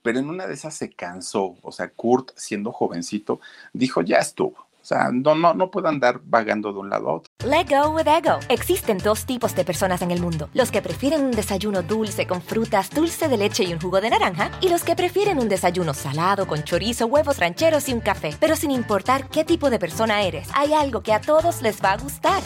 [0.02, 3.40] pero en una de esas se cansó, o sea, Kurt, siendo jovencito,
[3.72, 7.14] dijo, ya estuvo, o sea, no, no, no puedo andar vagando de un lado a
[7.14, 7.32] otro.
[7.46, 8.40] Let go with ego.
[8.48, 12.42] Existen dos tipos de personas en el mundo: los que prefieren un desayuno dulce con
[12.42, 15.94] frutas, dulce de leche y un jugo de naranja, y los que prefieren un desayuno
[15.94, 18.34] salado con chorizo, huevos rancheros y un café.
[18.40, 21.92] Pero sin importar qué tipo de persona eres, hay algo que a todos les va
[21.92, 22.42] a gustar.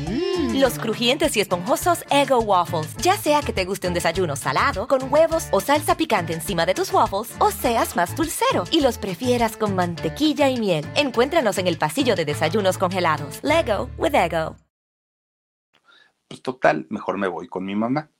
[0.00, 0.60] Mm.
[0.60, 2.96] Los crujientes y esponjosos Ego Waffles.
[2.98, 6.74] Ya sea que te guste un desayuno salado, con huevos o salsa picante encima de
[6.74, 10.86] tus waffles, o seas más dulcero y los prefieras con mantequilla y miel.
[10.94, 13.40] Encuéntranos en el pasillo de desayunos congelados.
[13.42, 14.56] Lego with Ego.
[16.28, 18.10] Pues total, mejor me voy con mi mamá.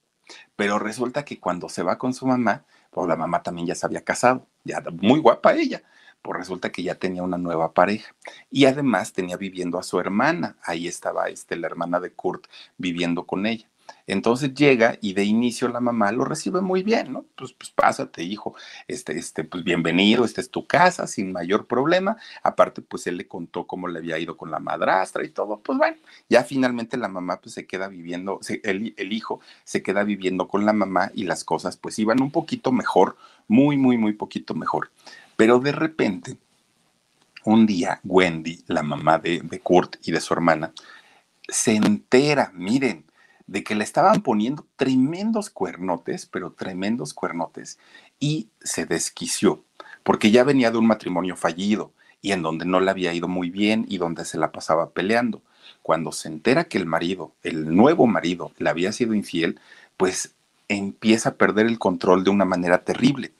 [0.56, 3.84] Pero resulta que cuando se va con su mamá, pues la mamá también ya se
[3.84, 5.82] había casado, ya muy guapa ella
[6.24, 8.14] pues resulta que ya tenía una nueva pareja
[8.50, 10.56] y además tenía viviendo a su hermana.
[10.62, 12.46] Ahí estaba este, la hermana de Kurt
[12.78, 13.68] viviendo con ella.
[14.06, 17.26] Entonces llega y de inicio la mamá lo recibe muy bien, ¿no?
[17.36, 18.54] Pues, pues pásate, hijo,
[18.88, 22.16] este, este, pues bienvenido, esta es tu casa, sin mayor problema.
[22.42, 25.60] Aparte, pues él le contó cómo le había ido con la madrastra y todo.
[25.60, 25.98] Pues bueno,
[26.30, 30.64] ya finalmente la mamá pues se queda viviendo, el, el hijo se queda viviendo con
[30.64, 34.90] la mamá y las cosas pues iban un poquito mejor, muy, muy, muy poquito mejor.
[35.36, 36.36] Pero de repente,
[37.44, 40.72] un día, Wendy, la mamá de, Kurt y de su hermana,
[41.48, 43.04] se entera, miren,
[43.46, 47.78] de que le estaban poniendo tremendos cuernotes, pero tremendos cuernotes,
[48.18, 49.64] y se desquició,
[50.02, 51.92] porque ya venía de un matrimonio fallido
[52.22, 55.42] y en donde no le había ido muy bien y donde se la pasaba peleando.
[55.82, 59.60] Cuando se entera que el marido, el nuevo marido, le había sido infiel,
[59.98, 60.34] pues
[60.68, 63.32] empieza a perder el control de una manera terrible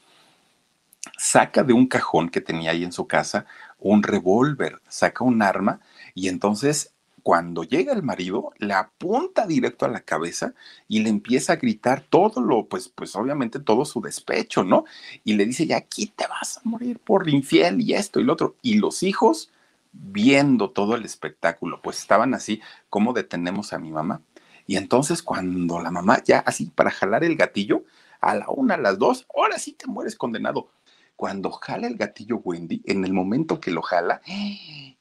[1.17, 3.47] saca de un cajón que tenía ahí en su casa
[3.79, 5.81] un revólver, saca un arma
[6.15, 10.53] y entonces cuando llega el marido, le apunta directo a la cabeza
[10.89, 14.85] y le empieza a gritar todo lo, pues, pues obviamente todo su despecho, ¿no?
[15.25, 18.35] Y le dice, ya aquí te vas a morir por infiel y esto y lo
[18.35, 18.57] otro.
[18.61, 19.51] Y los hijos,
[19.91, 24.21] viendo todo el espectáculo, pues estaban así, ¿cómo detenemos a mi mamá?
[24.67, 27.85] Y entonces cuando la mamá ya así para jalar el gatillo,
[28.21, 30.69] a la una, a las dos, ahora sí te mueres condenado.
[31.17, 34.21] Cuando jala el gatillo Wendy, en el momento que lo jala,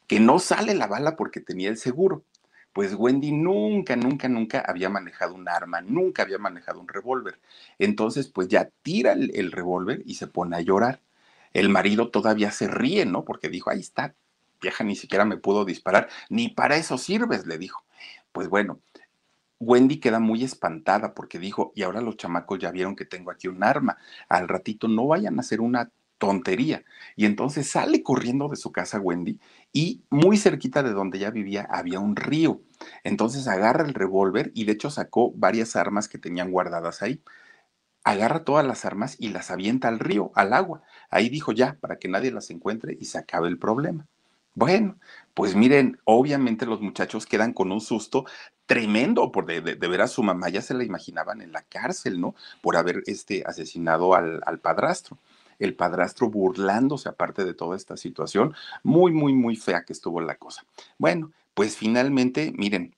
[0.07, 2.23] que no sale la bala porque tenía el seguro.
[2.71, 7.39] Pues Wendy nunca, nunca, nunca había manejado un arma, nunca había manejado un revólver.
[7.77, 10.99] Entonces, pues ya tira el, el revólver y se pone a llorar.
[11.53, 13.25] El marido todavía se ríe, ¿no?
[13.25, 14.15] Porque dijo, ahí está,
[14.63, 17.83] vieja ni siquiera me pudo disparar, ni para eso sirves, le dijo.
[18.31, 18.79] Pues bueno,
[19.59, 23.47] Wendy queda muy espantada porque dijo, y ahora los chamacos ya vieron que tengo aquí
[23.47, 23.97] un arma,
[24.29, 26.83] al ratito no vayan a hacer una tontería.
[27.15, 29.39] Y entonces sale corriendo de su casa Wendy
[29.71, 32.61] y muy cerquita de donde ella vivía había un río.
[33.03, 37.21] Entonces agarra el revólver y de hecho sacó varias armas que tenían guardadas ahí.
[38.03, 40.83] Agarra todas las armas y las avienta al río, al agua.
[41.09, 44.07] Ahí dijo ya, para que nadie las encuentre y se acabe el problema.
[44.55, 44.97] Bueno,
[45.33, 48.25] pues miren, obviamente los muchachos quedan con un susto
[48.65, 52.35] tremendo por de, ver a su mamá, ya se la imaginaban en la cárcel, ¿no?
[52.61, 55.17] Por haber este, asesinado al, al padrastro
[55.59, 60.35] el padrastro burlándose aparte de toda esta situación, muy, muy, muy fea que estuvo la
[60.35, 60.65] cosa.
[60.97, 62.95] Bueno, pues finalmente, miren,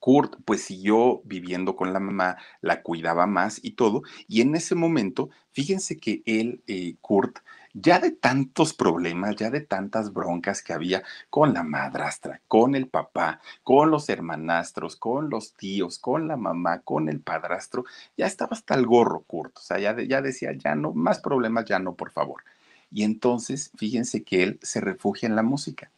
[0.00, 4.74] Kurt pues siguió viviendo con la mamá, la cuidaba más y todo, y en ese
[4.74, 7.38] momento, fíjense que él, eh, Kurt,
[7.72, 12.88] ya de tantos problemas, ya de tantas broncas que había con la madrastra, con el
[12.88, 17.84] papá, con los hermanastros, con los tíos, con la mamá, con el padrastro,
[18.16, 21.64] ya estaba hasta el gorro, Kurt, o sea, ya, ya decía, ya no, más problemas,
[21.64, 22.42] ya no, por favor.
[22.92, 25.90] Y entonces, fíjense que él se refugia en la música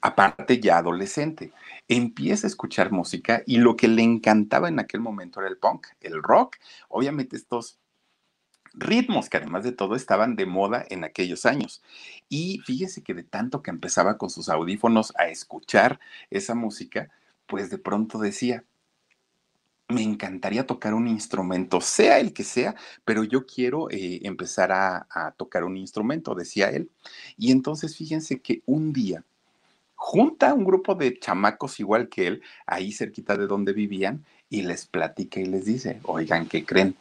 [0.00, 1.52] aparte ya adolescente,
[1.88, 5.88] empieza a escuchar música y lo que le encantaba en aquel momento era el punk,
[6.00, 6.56] el rock,
[6.88, 7.78] obviamente estos
[8.72, 11.82] ritmos que además de todo estaban de moda en aquellos años.
[12.28, 17.10] Y fíjese que de tanto que empezaba con sus audífonos a escuchar esa música,
[17.46, 18.64] pues de pronto decía,
[19.88, 25.06] me encantaría tocar un instrumento, sea el que sea, pero yo quiero eh, empezar a,
[25.10, 26.90] a tocar un instrumento, decía él.
[27.36, 29.24] Y entonces fíjense que un día
[29.96, 34.62] junta a un grupo de chamacos igual que él, ahí cerquita de donde vivían, y
[34.62, 36.96] les platica y les dice, oigan, ¿qué creen?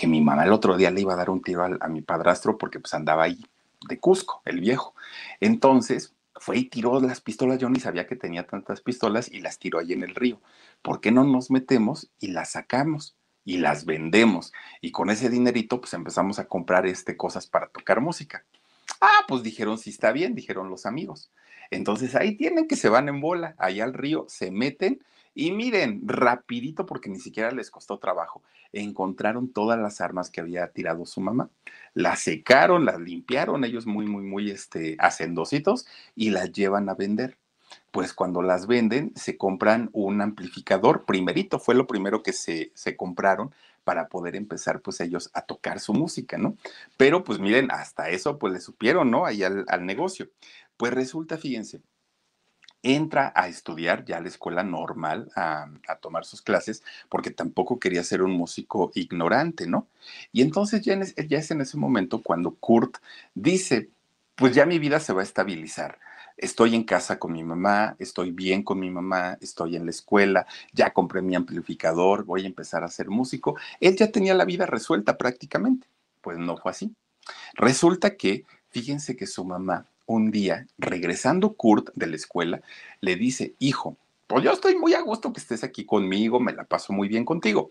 [0.00, 2.56] Que mi mamá el otro día le iba a dar un tiro a, mi padrastro
[2.56, 3.38] porque pues andaba ahí
[3.86, 4.94] de Cusco, el viejo.
[5.40, 9.58] Entonces fue y tiró las pistolas, yo ni sabía que tenía tantas pistolas y las
[9.58, 10.40] tiró ahí en el río.
[10.80, 13.14] ¿Por qué no nos metemos y las sacamos?
[13.42, 14.52] y las vendemos.
[14.80, 18.44] Y con ese dinerito, pues empezamos a comprar este, cosas para tocar música.
[19.00, 21.32] Ah, pues dijeron, sí está bien, dijeron los amigos.
[21.70, 25.02] Entonces ahí tienen que se van en bola, allá al río, se meten
[25.34, 30.68] y miren, rapidito, porque ni siquiera les costó trabajo, encontraron todas las armas que había
[30.72, 31.50] tirado su mamá,
[31.94, 37.38] las secaron, las limpiaron, ellos muy, muy, muy este, hacendositos, y las llevan a vender.
[37.92, 42.96] Pues cuando las venden, se compran un amplificador, primerito, fue lo primero que se, se
[42.96, 43.52] compraron
[43.84, 46.56] para poder empezar pues ellos a tocar su música, ¿no?
[46.96, 49.24] Pero pues miren, hasta eso pues le supieron, ¿no?
[49.24, 50.28] Ahí al, al negocio.
[50.76, 51.80] Pues resulta, fíjense,
[52.82, 55.68] entra a estudiar ya a la escuela normal, a,
[56.00, 59.86] tomar sus clases, porque tampoco quería ser un músico ignorante, ¿no?
[60.32, 62.96] Y entonces ya, ya es en ese momento cuando Kurt
[63.34, 63.90] dice,
[64.34, 65.98] pues ya mi vida se va a estabilizar.
[66.38, 70.46] Estoy en casa con mi mamá, estoy bien con mi mamá, estoy en la escuela,
[70.72, 73.58] ya compré mi amplificador, voy a empezar a ser músico.
[73.78, 75.86] Él ya tenía la vida resuelta prácticamente.
[76.22, 76.94] Pues no fue así.
[77.54, 82.60] Resulta que, fíjense que su mamá un día, regresando Kurt de la escuela,
[83.00, 83.96] le dice, hijo,
[84.26, 87.24] pues yo estoy muy a gusto que estés aquí conmigo, me la paso muy bien
[87.24, 87.70] contigo,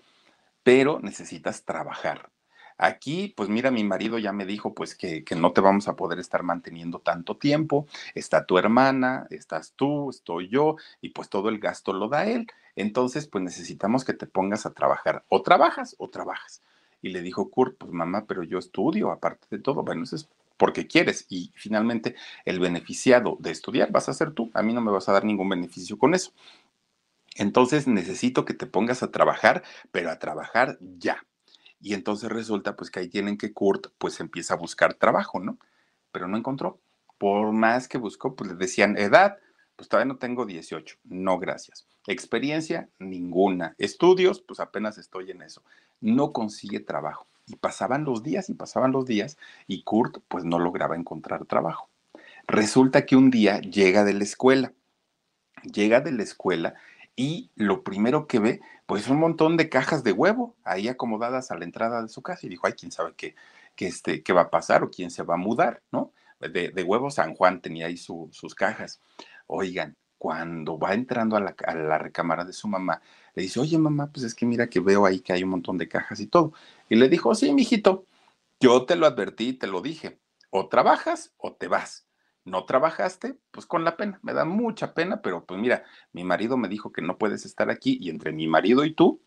[0.63, 2.29] pero necesitas trabajar.
[2.77, 5.97] Aquí, pues mira, mi marido ya me dijo pues que, que, no te vamos a
[5.97, 7.87] poder estar manteniendo tanto tiempo.
[8.15, 12.47] Está tu hermana, estás tú, estoy yo, y pues todo el gasto lo da él.
[12.77, 15.25] Entonces, pues necesitamos que te pongas a trabajar.
[15.27, 16.61] O trabajas o trabajas.
[17.01, 19.83] Y le dijo Kurt, pues mamá, pero yo estudio aparte de todo.
[19.83, 24.51] Bueno, eso es porque quieres y finalmente el beneficiado de estudiar vas a ser tú,
[24.53, 26.33] a mí no me vas a dar ningún beneficio con eso.
[27.35, 31.25] Entonces necesito que te pongas a trabajar, pero a trabajar ya.
[31.79, 35.57] Y entonces resulta pues que ahí tienen que Kurt pues empieza a buscar trabajo, ¿no?
[36.11, 36.77] Pero no encontró.
[37.17, 39.37] Por más que buscó, pues le decían edad,
[39.77, 40.97] pues todavía no tengo 18.
[41.05, 41.87] No, gracias.
[42.05, 43.75] Experiencia, ninguna.
[43.77, 45.63] Estudios, pues apenas estoy en eso.
[46.01, 47.27] No consigue trabajo.
[47.49, 51.89] Y pasaban los días y pasaban los días y Kurt pues no lograba encontrar trabajo.
[52.47, 54.73] Resulta que un día llega de la escuela,
[55.63, 56.75] llega de la escuela
[57.15, 61.57] y lo primero que ve pues un montón de cajas de huevo ahí acomodadas a
[61.57, 63.35] la entrada de su casa y dijo, ay, quién sabe qué,
[63.75, 66.11] qué, este, qué va a pasar o quién se va a mudar, ¿no?
[66.39, 69.01] De, de huevo San Juan tenía ahí sus cajas.
[69.45, 73.01] Oigan, cuando va entrando a la, recámara de su mamá,
[73.33, 75.77] le dice, oye mamá, pues es que mira que veo ahí que hay un montón
[75.77, 76.53] de cajas y todo.
[76.89, 78.05] Y le dijo, sí, mijito,
[78.59, 82.05] yo te lo advertí, te lo dije, o trabajas o te vas.
[82.43, 86.57] No trabajaste, pues con la pena, me da mucha pena, pero pues mira, mi marido
[86.57, 89.21] me dijo que no puedes estar aquí y entre mi marido y tú,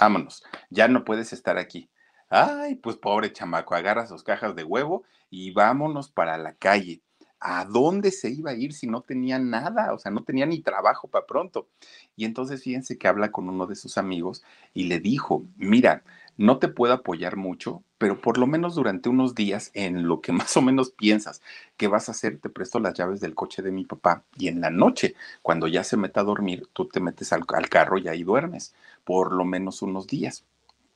[0.00, 1.90] vámonos, ya no puedes estar aquí.
[2.30, 7.02] Ay, pues pobre chamaco, agarra sus cajas de huevo y vámonos para la calle.
[7.44, 9.92] ¿A dónde se iba a ir si no tenía nada?
[9.92, 11.68] O sea, no tenía ni trabajo para pronto.
[12.14, 16.04] Y entonces fíjense que habla con uno de sus amigos y le dijo, mira,
[16.36, 20.32] no te puedo apoyar mucho, pero por lo menos durante unos días en lo que
[20.32, 21.42] más o menos piensas
[21.76, 24.60] que vas a hacer, te presto las llaves del coche de mi papá y en
[24.60, 28.22] la noche, cuando ya se meta a dormir, tú te metes al, carro y ahí
[28.22, 28.74] duermes,
[29.04, 30.44] por lo menos unos días.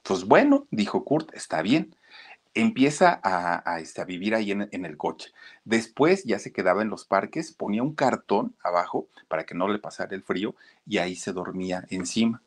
[0.03, 1.95] Pues bueno, dijo Kurt, está bien.
[2.57, 5.31] Empieza a, este, a vivir ahí en, en, el coche.
[5.65, 9.79] Después ya se quedaba en los parques, ponía un cartón abajo para que no le
[9.79, 10.55] pasara el frío
[10.87, 12.43] y ahí se dormía encima.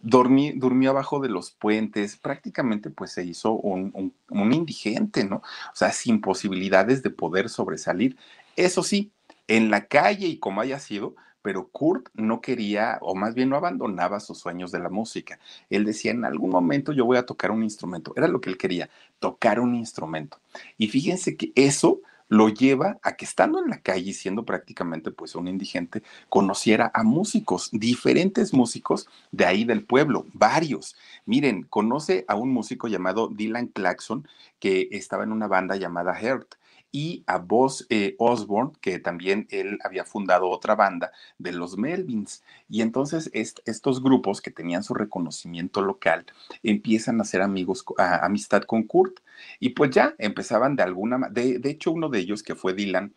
[0.00, 5.36] Dormí, durmió abajo de los puentes, prácticamente pues se hizo un, un, indigente, ¿no?
[5.36, 8.16] O sea, sin posibilidades de poder sobresalir.
[8.56, 9.12] Eso sí,
[9.46, 13.56] en la calle y como haya sido, pero Kurt no quería, o más bien no
[13.56, 15.38] abandonaba sus sueños de la música.
[15.68, 18.12] Él decía, en algún momento yo voy a tocar un instrumento.
[18.16, 20.38] Era lo que él quería, tocar un instrumento.
[20.78, 25.34] Y fíjense que eso lo lleva a que estando en la calle, siendo prácticamente pues
[25.34, 30.96] un indigente, conociera a músicos, diferentes músicos de ahí del pueblo, varios.
[31.26, 34.26] Miren, conoce a un músico llamado Dylan Claxon,
[34.60, 36.54] que estaba en una banda llamada Heart
[36.92, 42.44] y a Boss eh, Osborne, que también él había fundado otra banda de los Melvins.
[42.68, 46.26] Y entonces estos grupos que tenían su reconocimiento local
[46.62, 49.20] empiezan a ser amigos, amistad con Kurt.
[49.58, 53.14] Y pues ya empezaban de alguna de, de hecho uno de ellos que fue Dylan,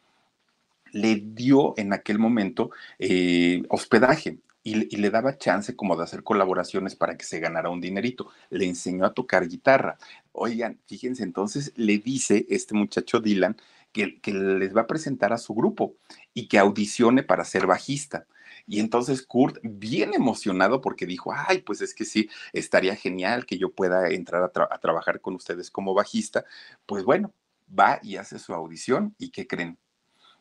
[0.92, 6.96] le dio en aquel momento eh, hospedaje y, le daba chance como de hacer colaboraciones
[6.96, 8.30] para que se ganara un dinerito.
[8.50, 9.98] Le enseñó a tocar guitarra.
[10.32, 13.58] Oigan, fíjense, entonces le dice este muchacho Dylan
[13.94, 15.96] que, les va a presentar a su grupo
[16.34, 18.26] y que audicione para ser bajista.
[18.68, 23.60] Y entonces Kurt, bien emocionado porque dijo, ay, pues es que sí, estaría genial que
[23.60, 26.44] yo pueda entrar a, a trabajar con ustedes como bajista.
[26.88, 27.34] Pues bueno,
[27.68, 29.78] va y hace su audición y ¿qué creen?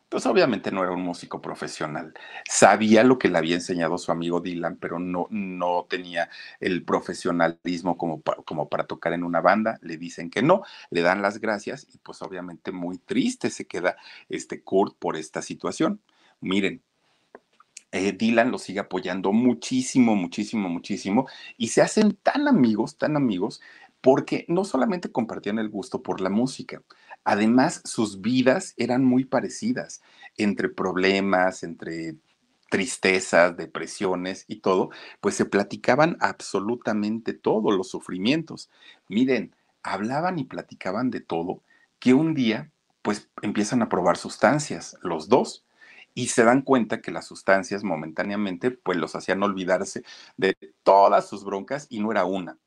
[0.08, 2.14] Pues obviamente no era un músico profesional.
[2.48, 7.96] Sabía lo que le había enseñado su amigo Dylan, pero no, no tenía el profesionalismo
[7.98, 9.78] como, como para tocar en una banda.
[9.82, 13.96] Le dicen que no, le dan las gracias y pues obviamente muy triste se queda
[14.28, 16.00] este Kurt por esta situación.
[16.40, 16.82] Miren,
[17.90, 23.60] eh, Dylan lo sigue apoyando muchísimo, muchísimo, muchísimo y se hacen tan amigos, tan amigos,
[24.00, 26.82] porque no solamente compartían el gusto por la música,
[27.24, 30.02] Además, sus vidas eran muy parecidas,
[30.36, 32.16] entre problemas, entre
[32.70, 38.70] tristezas, depresiones y todo, pues se platicaban absolutamente todos los sufrimientos.
[39.08, 41.62] Miren, hablaban y platicaban de todo,
[42.00, 42.70] que un día,
[43.02, 45.64] pues empiezan a probar sustancias, los dos,
[46.14, 50.02] y se dan cuenta que las sustancias momentáneamente, pues los hacían olvidarse
[50.36, 52.58] de todas sus broncas y no era una,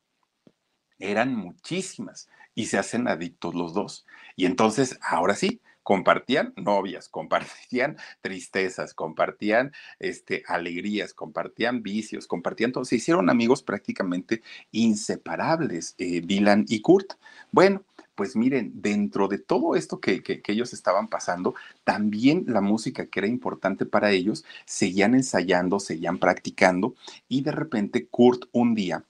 [1.00, 4.08] eran muchísimas y se hacen adictos los dos.
[4.36, 12.84] Y entonces, ahora sí, compartían novias, compartían tristezas, compartían este, alegrías, compartían vicios, compartían todo.
[12.84, 14.42] Se hicieron amigos prácticamente
[14.72, 17.14] inseparables, eh, Dylan y Kurt.
[17.52, 17.84] Bueno,
[18.16, 23.20] pues miren, dentro de todo esto que, que, ellos estaban pasando, también la música que
[23.20, 26.96] era importante para ellos, seguían ensayando, seguían practicando
[27.30, 29.06] y de repente Kurt un día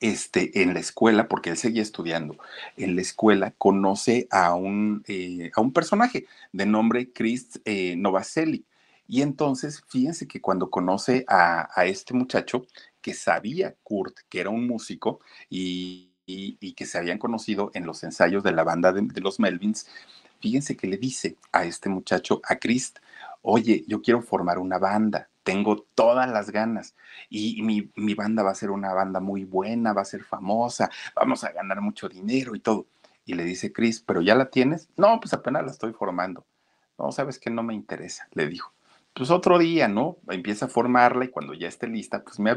[0.00, 2.36] este, en la escuela, porque él seguía estudiando,
[2.76, 7.96] en la escuela conoce a un, eh, a un personaje de nombre Chris eh.
[9.08, 12.66] Y entonces, fíjense que cuando conoce a, este muchacho,
[13.00, 16.06] que sabía Kurt, que era un músico y,
[16.76, 19.88] que se habían conocido en los ensayos de la banda de, de los Melvins,
[20.40, 22.94] fíjense que le dice a este muchacho, a Chris,
[23.42, 26.94] oye, yo quiero formar una banda tengo todas las ganas
[27.28, 30.90] y mi, mi, banda va a ser una banda muy buena, va a ser famosa,
[31.14, 32.86] vamos a ganar mucho dinero y todo.
[33.24, 34.88] Y le dice Chris, ¿pero ya la tienes?
[34.96, 36.46] No, pues apenas la estoy formando.
[36.98, 38.72] No, sabes que no me interesa, le dijo
[39.14, 40.18] pues otro día, ¿no?
[40.28, 42.56] Empieza a formarla y cuando ya esté lista, pues me...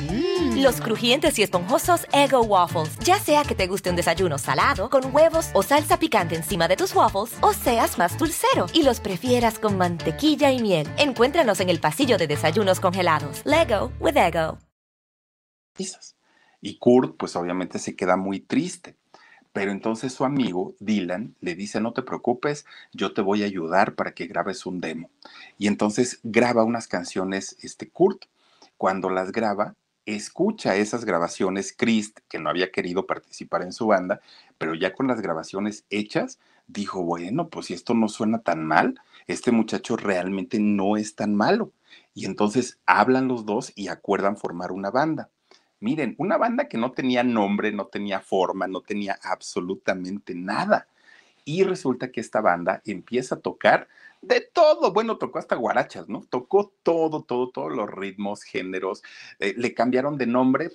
[0.00, 0.62] Mm.
[0.62, 2.98] Los crujientes y esponjosos Ego Waffles.
[3.00, 6.76] Ya sea que te guste un desayuno salado, con huevos o salsa picante encima de
[6.76, 10.88] tus waffles, o seas más dulcero y los prefieras con mantequilla y miel.
[10.98, 13.42] Encuéntranos en el pasillo de desayunos congelados.
[13.44, 14.58] Lego with Ego.
[16.60, 18.96] Y Kurt, pues obviamente se queda muy triste.
[19.52, 23.94] Pero entonces su amigo Dylan le dice, no te preocupes, yo te voy a ayudar
[23.94, 25.10] para que grabes un demo.
[25.58, 28.24] Y entonces graba unas canciones, este Kurt.
[28.76, 34.20] Cuando las graba, escucha esas grabaciones, Christ, que no había querido participar en su banda,
[34.58, 39.00] pero ya con las grabaciones hechas, dijo, bueno, pues si esto no suena tan mal,
[39.26, 41.72] este muchacho realmente no es tan malo.
[42.14, 45.30] Y entonces hablan los dos y acuerdan formar una banda.
[45.80, 50.86] Miren, una banda que no tenía nombre, no tenía forma, no tenía absolutamente nada.
[51.44, 53.88] Y resulta que esta banda empieza a tocar
[54.26, 54.92] de todo.
[54.92, 56.24] Bueno, tocó hasta guarachas, ¿no?
[56.28, 59.02] Tocó todo, todo, todos los ritmos, géneros.
[59.38, 60.70] Eh, le cambiaron de nombre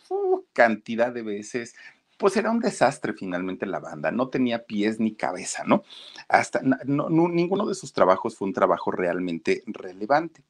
[0.53, 1.75] cantidad de veces.
[2.17, 5.83] pues era un desastre finalmente la banda, no tenía pies ni cabeza, ¿no?
[6.27, 10.43] Hasta ninguno de sus trabajos fue un trabajo realmente relevante.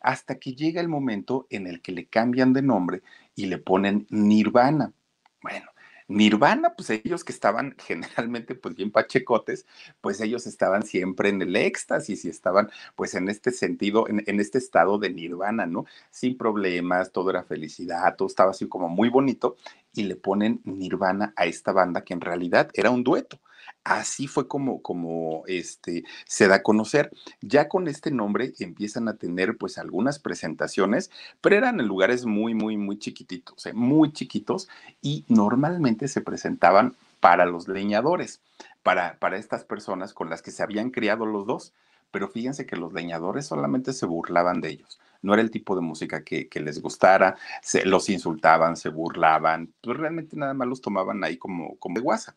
[0.00, 3.02] Hasta que llega el momento en el que le cambian de nombre
[3.36, 4.92] y le ponen Nirvana.
[5.40, 5.70] Bueno,
[6.14, 9.66] Nirvana, pues ellos que estaban generalmente pues bien pachecotes,
[10.00, 14.38] pues ellos estaban siempre en el éxtasis y estaban pues en este sentido, en, en,
[14.40, 15.86] este estado de Nirvana, ¿no?
[16.10, 19.56] Sin problemas, todo era felicidad, todo estaba así como muy bonito
[19.92, 23.40] y le ponen Nirvana a esta banda que en realidad era un dueto.
[23.84, 27.10] Así fue como, como este, se da a conocer.
[27.42, 31.10] Ya con este nombre empiezan a tener pues algunas presentaciones,
[31.42, 33.74] pero eran en lugares muy, muy, muy chiquititos, ¿eh?
[33.74, 34.68] muy chiquitos
[35.02, 38.40] y normalmente se presentaban para los leñadores,
[38.82, 41.74] para, estas personas con las que se habían criado los dos.
[42.10, 45.00] Pero fíjense que los leñadores solamente se burlaban de ellos.
[45.20, 49.74] No era el tipo de música que, que les gustara, se, los insultaban, se burlaban,
[49.82, 52.36] pues realmente nada más los tomaban ahí como, como de guasa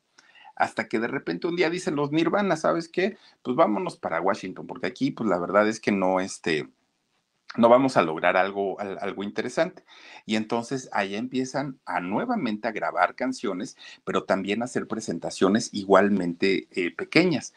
[0.58, 3.18] hasta que de repente un día dicen los Nirvana, ¿sabes qué?
[3.44, 6.68] Pues vámonos para Washington, porque aquí, pues la verdad es que no, este,
[7.56, 9.84] no vamos a lograr algo, algo interesante.
[10.26, 16.68] Y entonces allá empiezan a nuevamente a grabar canciones, pero también a hacer presentaciones igualmente
[16.72, 17.54] eh, pequeñas.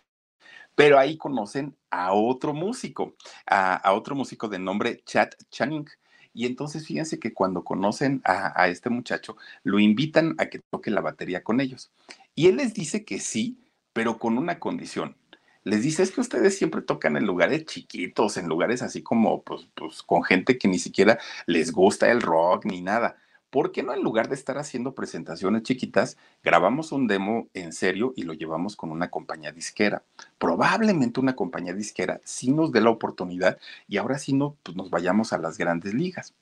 [0.74, 5.88] Pero ahí conocen a otro músico, a, otro músico de nombre Chad Channing.
[6.32, 11.00] Y entonces fíjense que cuando conocen a este muchacho, lo invitan a que toque la
[11.00, 11.90] batería con ellos.
[12.34, 13.58] Y él les dice que sí,
[13.92, 15.16] pero con una condición.
[15.62, 19.68] Les dice, es que ustedes siempre tocan en lugares chiquitos, en lugares así como, pues,
[19.74, 23.16] pues, con gente que ni siquiera les gusta el rock ni nada.
[23.50, 28.12] ¿Por qué no en lugar de estar haciendo presentaciones chiquitas, grabamos un demo en serio
[28.16, 30.04] y lo llevamos con una compañía disquera?
[30.38, 33.58] Probablemente una compañía disquera sí nos dé la oportunidad
[33.88, 36.32] y ahora sí no, pues nos vayamos a las grandes ligas.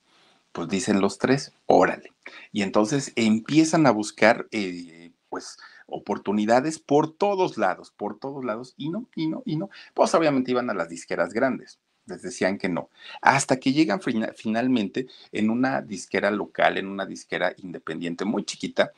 [0.53, 2.13] Pues dicen los tres, órale.
[2.53, 5.57] Y entonces empiezan a buscar, eh, pues,
[5.89, 9.71] oportunidades por todos lados, por todos lados, y no, y no, y no.
[9.95, 14.01] Pues obviamente iban a las disqueras grandes, les decían que no, hasta que llegan
[14.37, 18.93] finalmente en una disquera local, en una disquera independiente muy chiquita,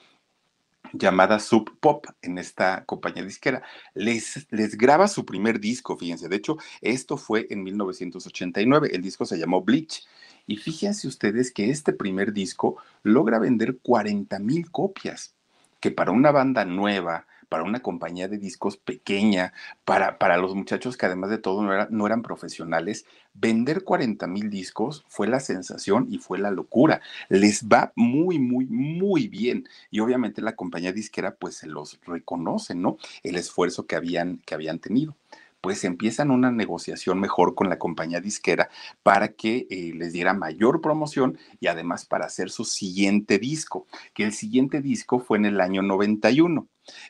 [0.92, 3.62] llamada Sub Pop en esta compañía disquera.
[3.94, 6.28] Les, les graba su primer disco, fíjense.
[6.28, 8.90] De hecho, esto fue en 1989.
[8.92, 10.04] El disco se llamó Bleach.
[10.46, 15.36] Y fíjense ustedes que este primer disco logra vender 40 mil copias
[15.80, 19.52] que para una banda nueva, para una compañía de discos pequeña,
[19.84, 24.50] para, para los muchachos que además de todo no, no eran profesionales, vender 40 mil
[24.50, 27.00] discos fue la sensación y fue la locura.
[27.28, 29.68] Les va muy, muy, muy bien.
[29.90, 32.98] Y obviamente la compañía disquera pues se los reconoce, ¿no?
[33.24, 35.16] El esfuerzo que habían, que habían tenido
[35.60, 38.70] pues empiezan una negociación mejor con la compañía disquera
[39.02, 44.24] para que eh, les diera mayor promoción y además para hacer su siguiente disco, que
[44.24, 46.68] el siguiente disco fue en el año 91.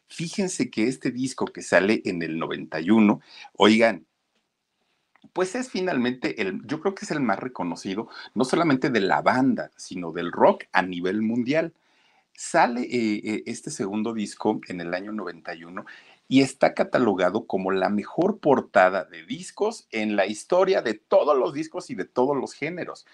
[0.08, 3.20] Fíjense que este disco que sale en el 91,
[3.54, 4.06] oigan,
[5.32, 9.22] pues es finalmente el, yo creo que es el más reconocido, no solamente de la
[9.22, 11.74] banda, sino del rock a nivel mundial.
[12.34, 15.84] Sale eh, eh, este segundo disco en el año 91
[16.30, 21.52] y está catalogado como la mejor portada de discos en la historia de todos los
[21.52, 23.04] discos y de todos los géneros.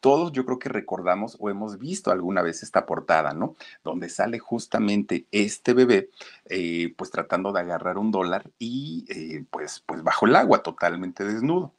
[0.00, 3.56] Todos yo creo que recordamos o hemos visto alguna vez esta portada, ¿no?
[3.82, 6.10] Donde sale justamente este bebé,
[6.50, 11.24] eh, pues tratando de agarrar un dólar y eh, pues, pues bajo el agua, totalmente
[11.24, 11.72] desnudo.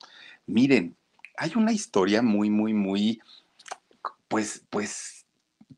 [0.47, 0.95] Miren,
[1.37, 3.21] hay una historia muy, muy, muy,
[4.27, 5.27] pues, pues,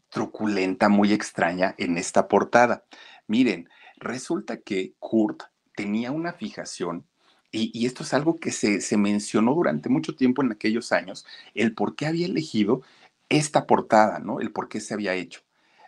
[0.08, 2.86] truculenta, muy extraña en esta portada.
[3.28, 3.68] Miren,
[4.00, 5.44] Resulta que Kurt
[5.76, 7.06] tenía una fijación,
[7.52, 11.26] y, esto es algo que se, se, mencionó durante mucho tiempo en aquellos años,
[11.56, 12.84] el por qué había elegido
[13.28, 14.40] esta portada, ¿no?
[14.40, 15.42] El por qué se había hecho.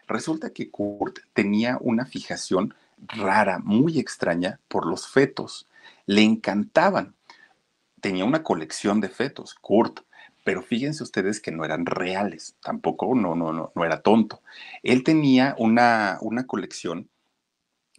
[0.08, 5.68] Resulta que Kurt tenía una fijación rara, muy extraña por los fetos.
[6.06, 7.16] Le encantaban.
[8.02, 10.02] Tenía una colección de fetos, Kurt,
[10.44, 14.42] pero fíjense ustedes que no eran reales, tampoco, no, no, no, no era tonto.
[14.82, 17.10] Él tenía una, una colección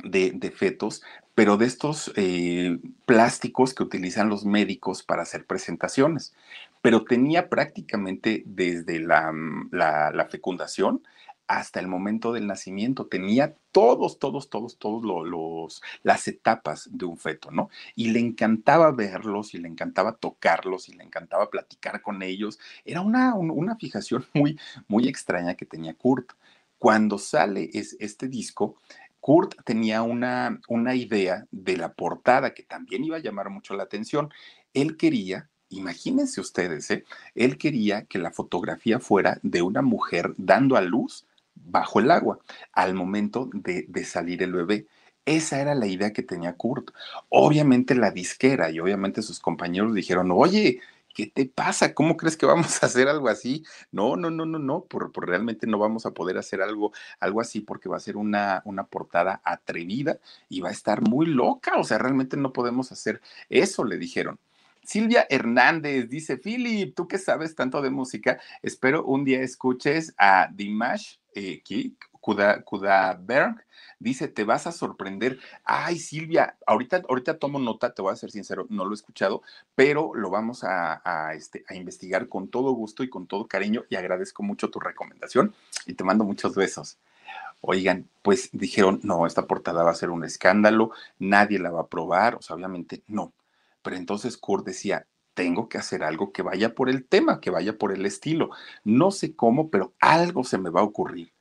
[0.05, 1.03] de, fetos,
[1.35, 6.35] pero de estos eh, plásticos que utilizan los médicos para hacer presentaciones.
[6.83, 11.03] Pero tenía prácticamente desde la, mm, la, fecundación
[11.47, 13.07] hasta el momento del nacimiento.
[13.07, 17.69] Tenía todos, todos, todos, todos los, las etapas de un feto, ¿no?
[17.95, 22.59] Y le encantaba verlos y le encantaba tocarlos y le encantaba platicar con ellos.
[22.85, 26.33] Era una, una fijación muy, muy extraña que tenía Kurt.
[26.79, 28.77] Cuando sale es, este disco,
[29.23, 33.85] Kurt tenía una, una idea de la portada que también iba a llamar mucho la
[33.85, 34.31] atención.
[34.75, 37.05] Él quería imagínense ustedes, ¿eh?
[37.35, 42.41] él quería que la fotografía fuera de una mujer dando a luz bajo el agua
[42.73, 44.87] al momento de, de salir el bebé.
[45.25, 46.91] Esa era la idea que tenía Kurt.
[47.29, 50.81] Obviamente la disquera y obviamente sus compañeros dijeron, oye,
[51.15, 51.95] ¿qué te pasa?
[51.95, 53.65] ¿Cómo crees que vamos a hacer algo así?
[53.91, 57.41] No, no, no, no, no, por, por realmente no vamos a poder hacer algo, algo
[57.41, 61.79] así porque va a ser una, una portada atrevida y va a estar muy loca.
[61.79, 64.39] O sea, realmente no podemos hacer eso, le dijeron.
[64.85, 70.49] Silvia Hernández dice, Philip, tú que sabes tanto de música, espero un día escuches a
[70.53, 71.63] Dimash eh,
[72.23, 73.65] Kudaberg
[73.99, 75.39] dice, te vas a sorprender.
[75.65, 79.43] Ay, Silvia, ahorita, ahorita tomo nota, te voy a ser sincero, no lo he escuchado,
[79.75, 83.97] pero lo vamos a, este, a investigar con todo gusto y con todo cariño y
[83.97, 85.55] agradezco mucho tu recomendación
[85.87, 86.99] y te mando muchos besos.
[87.61, 91.87] Oigan, pues dijeron, no, esta portada va a ser un escándalo, nadie la va a
[91.87, 93.33] probar, o sea, obviamente no.
[93.83, 97.79] Pero entonces Kurt decía, tengo que hacer algo que vaya por el tema, que vaya
[97.79, 98.51] por el estilo.
[98.85, 101.33] No sé cómo, pero algo se me va a ocurrir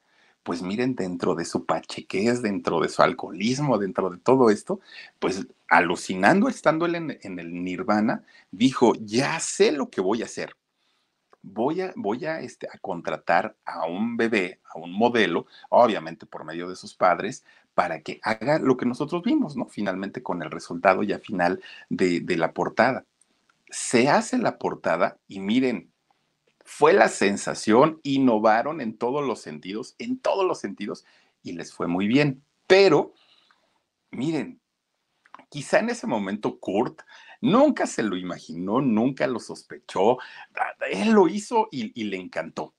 [0.43, 4.79] pues miren, dentro de su pachequez, dentro de su alcoholismo, dentro de todo esto,
[5.19, 10.55] pues alucinando estando él en, el nirvana, dijo, ya sé lo que voy a hacer.
[11.43, 16.43] Voy a, voy a, este, a contratar a un bebé, a un modelo, obviamente por
[16.45, 19.67] medio de sus padres, para que haga lo que nosotros vimos, ¿no?
[19.67, 23.05] Finalmente con el resultado ya final de, de la portada.
[23.69, 25.90] Se hace la portada y miren,
[26.73, 31.03] fue la sensación, innovaron en todos los sentidos, en todos los sentidos,
[31.43, 32.45] y les fue muy bien.
[32.65, 33.13] Pero,
[34.09, 34.61] miren,
[35.49, 37.01] quizá en ese momento Kurt
[37.41, 40.17] nunca se lo imaginó, nunca lo sospechó,
[40.89, 42.73] él lo hizo y, y le encantó.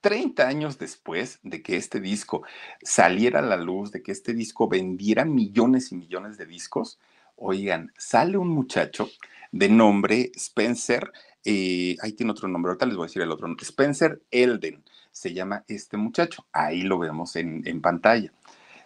[0.00, 2.44] 30 años después de que este disco
[2.82, 6.98] saliera a la luz, de que este disco vendiera millones y millones de discos,
[7.36, 9.10] oigan, sale un muchacho
[9.52, 11.12] de nombre Spencer
[11.48, 13.46] eh, ahí tiene otro nombre, ahorita les voy a decir el otro.
[13.60, 14.82] Spencer Elden
[15.12, 16.44] se llama este muchacho.
[16.52, 18.32] Ahí lo vemos en, en pantalla.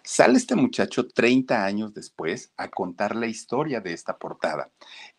[0.03, 4.69] Sale este muchacho 30 años después a contar la historia de esta portada.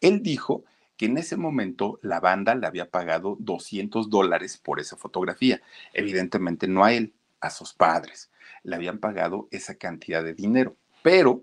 [0.01, 0.62] Él dijo
[0.97, 5.61] que en ese momento la banda le había pagado 200 dólares por esa fotografía.
[5.93, 8.30] Evidentemente no a él, a sus padres.
[8.62, 10.76] Le habían pagado esa cantidad de dinero.
[11.03, 11.43] Pero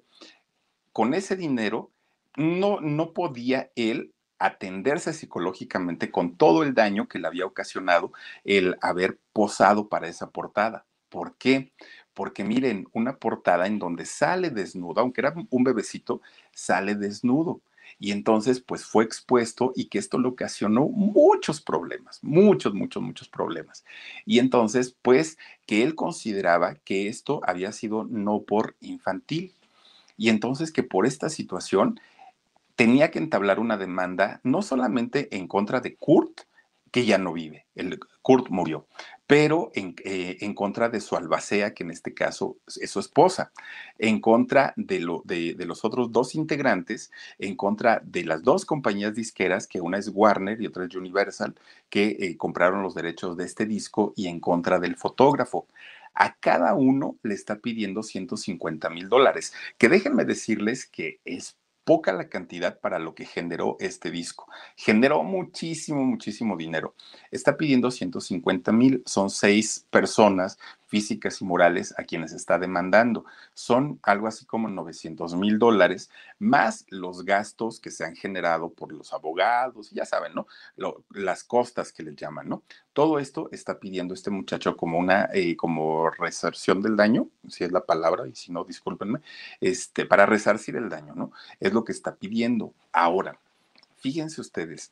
[0.93, 1.91] con ese dinero
[2.37, 8.13] no, no podía él atenderse psicológicamente con todo el daño que le había ocasionado
[8.43, 10.85] el haber posado para esa portada.
[11.09, 11.71] ¿Por qué?
[12.13, 16.21] Porque miren, una portada en donde sale desnudo, aunque era un bebecito,
[16.53, 17.61] sale desnudo.
[17.97, 23.27] Y entonces, pues fue expuesto y que esto le ocasionó muchos problemas, muchos, muchos, muchos
[23.27, 23.83] problemas.
[24.25, 29.53] Y entonces, pues, que él consideraba que esto había sido no por infantil.
[30.17, 31.99] Y entonces que por esta situación
[32.79, 36.43] tenía que entablar una demanda no solamente en contra de Kurt,
[36.91, 38.87] que ya no vive, el, Kurt murió,
[39.27, 43.51] pero en, eh, en, contra de su albacea, que en este caso es su esposa,
[43.97, 48.63] en contra de, lo, de, de, los otros dos integrantes, en contra de las dos
[48.63, 51.55] compañías disqueras, que una es Warner y otra es Universal,
[51.89, 55.67] que eh, compraron los derechos de este disco, y en contra del fotógrafo.
[56.13, 61.58] A cada uno le está pidiendo 150 mil dólares, que déjenme decirles que es
[61.89, 64.45] poca la cantidad para lo que generó este disco.
[64.75, 66.93] Generó muchísimo, muchísimo dinero.
[67.31, 70.59] Está pidiendo 150 mil, son seis personas
[70.89, 73.23] físicas y morales a quienes está demandando.
[73.53, 76.09] Son algo así como 900 mil dólares,
[76.39, 80.47] más los gastos que se han generado por los abogados, ya saben, ¿no?
[81.11, 82.63] las costas que les llaman, ¿no?
[82.93, 87.71] Todo esto está pidiendo este muchacho como una, eh, como resarción del daño, si es
[87.71, 89.19] la palabra, y si no, discúlpenme,
[89.61, 91.31] este, para resarcir el daño, ¿no?
[91.59, 92.73] Es lo que está pidiendo.
[92.91, 93.39] Ahora,
[93.97, 94.91] fíjense ustedes,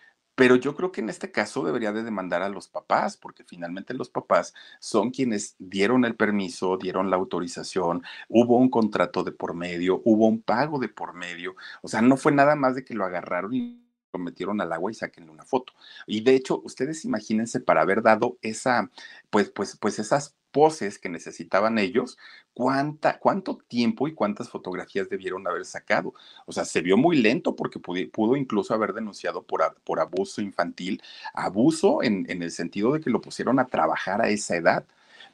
[0.35, 3.93] pero yo creo que en este caso debería de demandar a los papás, porque finalmente
[3.93, 9.53] los papás son quienes dieron el permiso, dieron la autorización, hubo un contrato de por
[9.53, 11.55] medio, hubo un pago de por medio.
[11.81, 13.81] O sea, no fue nada más de que lo agarraron y
[14.13, 15.73] lo metieron al agua y saquenle una foto.
[16.07, 18.89] Y de hecho, ustedes imagínense para haber dado esa,
[19.29, 22.17] pues, pues, pues esas poses que necesitaban ellos,
[22.53, 26.13] cuánta, cuánto tiempo y cuántas fotografías debieron haber sacado.
[26.45, 31.01] O sea, se vio muy lento porque pudo, incluso haber denunciado por, por abuso infantil,
[31.33, 34.85] abuso en, en el sentido de que lo pusieron a trabajar a esa edad.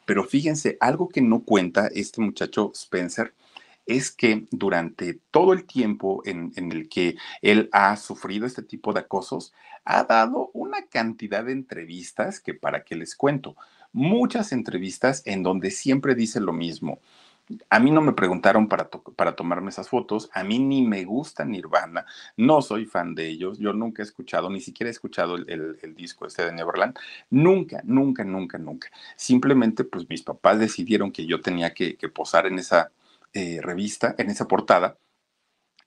[0.06, 3.34] Pero fíjense, algo que no cuenta este muchacho Spencer
[3.86, 8.94] es que durante todo el tiempo en, en, el que él ha sufrido este tipo
[8.94, 9.54] de acosos,
[9.86, 13.56] ha dado una cantidad de entrevistas que para qué les cuento,
[13.98, 17.00] muchas entrevistas en donde siempre dice lo mismo.
[17.70, 21.46] A mí no me preguntaron para, para tomarme esas fotos, a mí ni me gusta
[21.46, 25.78] Nirvana, no soy fan de ellos, yo nunca he escuchado, ni siquiera he escuchado el,
[25.82, 26.96] el, disco este de Neverland,
[27.30, 28.90] nunca, nunca, nunca, nunca.
[29.16, 32.92] Simplemente pues mis papás decidieron que yo tenía que, que posar en esa
[33.34, 34.98] eh, revista, en esa portada,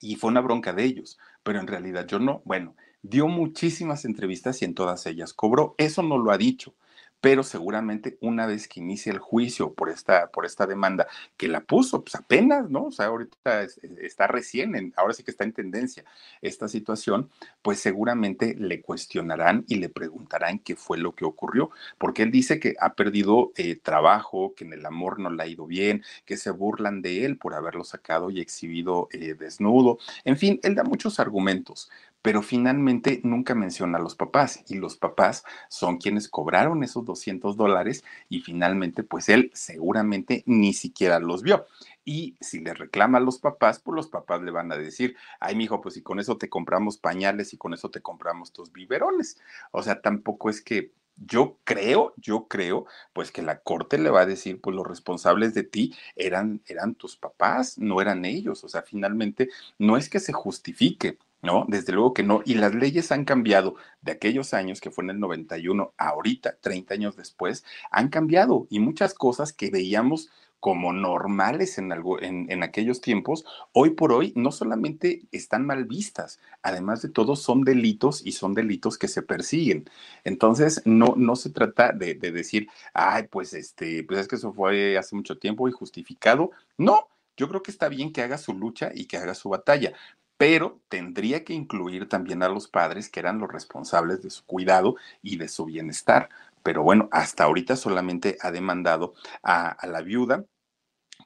[0.00, 4.62] y fue una bronca de ellos, pero en realidad yo no, bueno, dio muchísimas entrevistas
[4.62, 6.74] y en todas ellas cobró, eso no lo ha dicho
[7.20, 11.06] pero seguramente una vez que inicie el juicio por esta, por esta demanda,
[11.36, 12.86] que la puso, pues apenas, ¿no?
[12.86, 13.66] O sea, ahorita
[14.00, 16.04] está recién, ahora sí que está en tendencia
[16.40, 17.30] esta situación,
[17.62, 22.58] pues seguramente le cuestionarán y le preguntarán qué fue lo que ocurrió, porque él dice
[22.58, 26.36] que ha perdido eh, trabajo, que en el amor no le ha ido bien, que
[26.36, 30.84] se burlan de él por haberlo sacado y exhibido eh, desnudo, en fin, él da
[30.84, 31.90] muchos argumentos,
[32.22, 37.56] pero finalmente nunca menciona a los papás y los papás son quienes cobraron esos 200
[37.56, 41.66] dólares y finalmente pues él seguramente ni siquiera los vio.
[42.04, 45.54] Y si le reclama a los papás, pues los papás le van a decir, ay,
[45.54, 49.38] mijo, pues si con eso te compramos pañales y con eso te compramos tus biberones.
[49.70, 54.22] O sea, tampoco es que yo creo, yo creo, pues que la corte le va
[54.22, 58.64] a decir, pues los responsables de ti eran, eran tus papás, no eran ellos.
[58.64, 61.64] O sea, finalmente no es que se justifique ¿no?
[61.68, 62.42] Desde luego que no.
[62.44, 66.94] Y las leyes han cambiado de aquellos años, que fue en el 91, ahorita, 30
[66.94, 70.30] años después, han cambiado y muchas cosas que veíamos
[70.60, 75.86] como normales en, algo, en, en, aquellos tiempos, hoy por hoy no solamente están mal
[75.86, 79.88] vistas, además de todo son delitos y son delitos que se persiguen.
[80.22, 84.52] Entonces, no, no se trata de, de decir, ay, pues, este, pues es que eso
[84.52, 86.50] fue hace mucho tiempo y justificado.
[86.76, 89.94] No, yo creo que está bien que haga su lucha y que haga su batalla,
[90.40, 94.96] pero tendría que incluir también a los padres que eran los responsables de su cuidado
[95.20, 96.30] y de su bienestar.
[96.62, 99.12] Pero bueno, hasta ahorita solamente ha demandado
[99.42, 100.46] a, la viuda,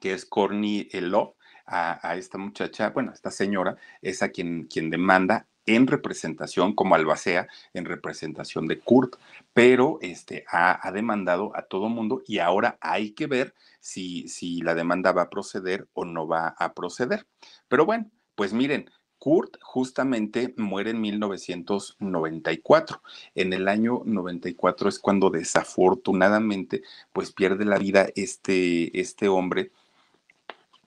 [0.00, 4.90] que es Corny Love, a, a, esta muchacha, bueno, esta señora, es a quien, quien
[4.90, 9.14] demanda en representación, como albacea, en representación de Kurt,
[9.52, 14.60] pero este, ha, ha demandado a todo mundo y ahora hay que ver si, si
[14.60, 17.28] la demanda va a proceder o no va a proceder.
[17.68, 18.90] Pero bueno, pues miren,
[19.25, 23.01] Kurt justamente muere en 1994.
[23.35, 29.70] En el año 94 es cuando desafortunadamente pues pierde la vida este, este hombre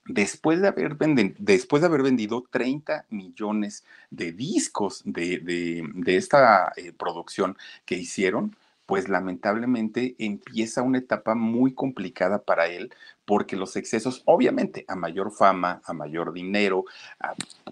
[0.06, 0.98] después de, haber
[1.40, 7.58] después de haber vendido 30 millones de discos de, de, esta eh, producción
[7.88, 8.56] que hicieron,
[8.88, 12.92] pues lamentablemente empieza una etapa muy complicada para él
[13.26, 16.86] porque los excesos, obviamente, a mayor fama, a mayor dinero,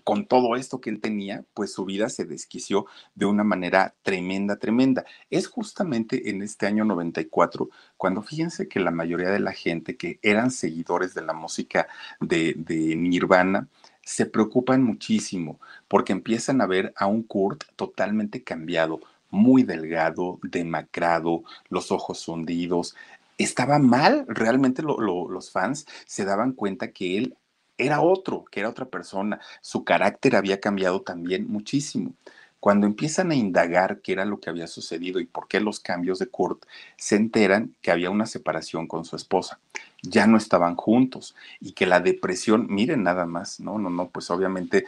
[0.04, 4.58] con todo esto que él tenía, pues su vida se desquició de una manera tremenda,
[4.58, 5.06] tremenda.
[5.30, 10.20] Es justamente en este año 94 cuando fíjense que la mayoría de la gente que
[10.22, 11.88] eran seguidores de la música
[12.20, 13.70] de, de Nirvana,
[14.06, 19.02] se preocupan muchísimo porque empiezan a ver a un Kurt totalmente cambiado,
[19.36, 22.96] muy delgado, demacrado, los ojos hundidos.
[23.38, 27.38] Estaba mal, realmente los fans se daban cuenta que él
[27.78, 29.40] era otro, que era otra persona.
[29.62, 32.14] Su carácter había cambiado también muchísimo.
[32.60, 36.20] Cuando empiezan a indagar qué era lo que había sucedido y por qué los cambios
[36.20, 36.66] de Kurt,
[36.98, 39.60] se enteran que había una separación con su esposa.
[40.02, 44.30] Ya no estaban juntos y que la depresión, miren nada más, no, no, no, pues
[44.32, 44.86] obviamente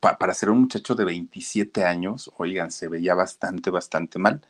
[0.00, 4.40] para ser un muchacho de 27 años, oigan, se veía bastante, bastante mal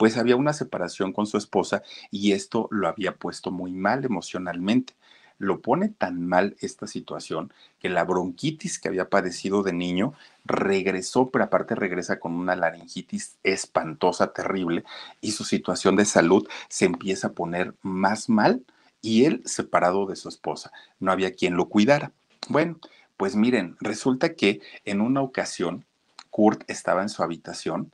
[0.00, 4.94] pues había una separación con su esposa y esto lo había puesto muy mal emocionalmente
[5.40, 10.12] lo pone tan mal esta situación que la bronquitis que había padecido de niño
[10.44, 14.84] regresó, pero aparte regresa con una laringitis espantosa, terrible,
[15.22, 18.62] y su situación de salud se empieza a poner más mal
[19.00, 20.72] y él separado de su esposa.
[20.98, 22.12] No había quien lo cuidara.
[22.50, 22.78] Bueno,
[23.16, 25.86] pues miren, resulta que en una ocasión
[26.28, 27.92] Kurt estaba en su habitación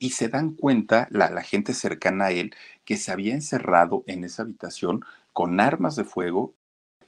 [0.00, 4.24] y se dan cuenta la, la gente cercana a él que se había encerrado en
[4.24, 6.54] esa habitación con armas de fuego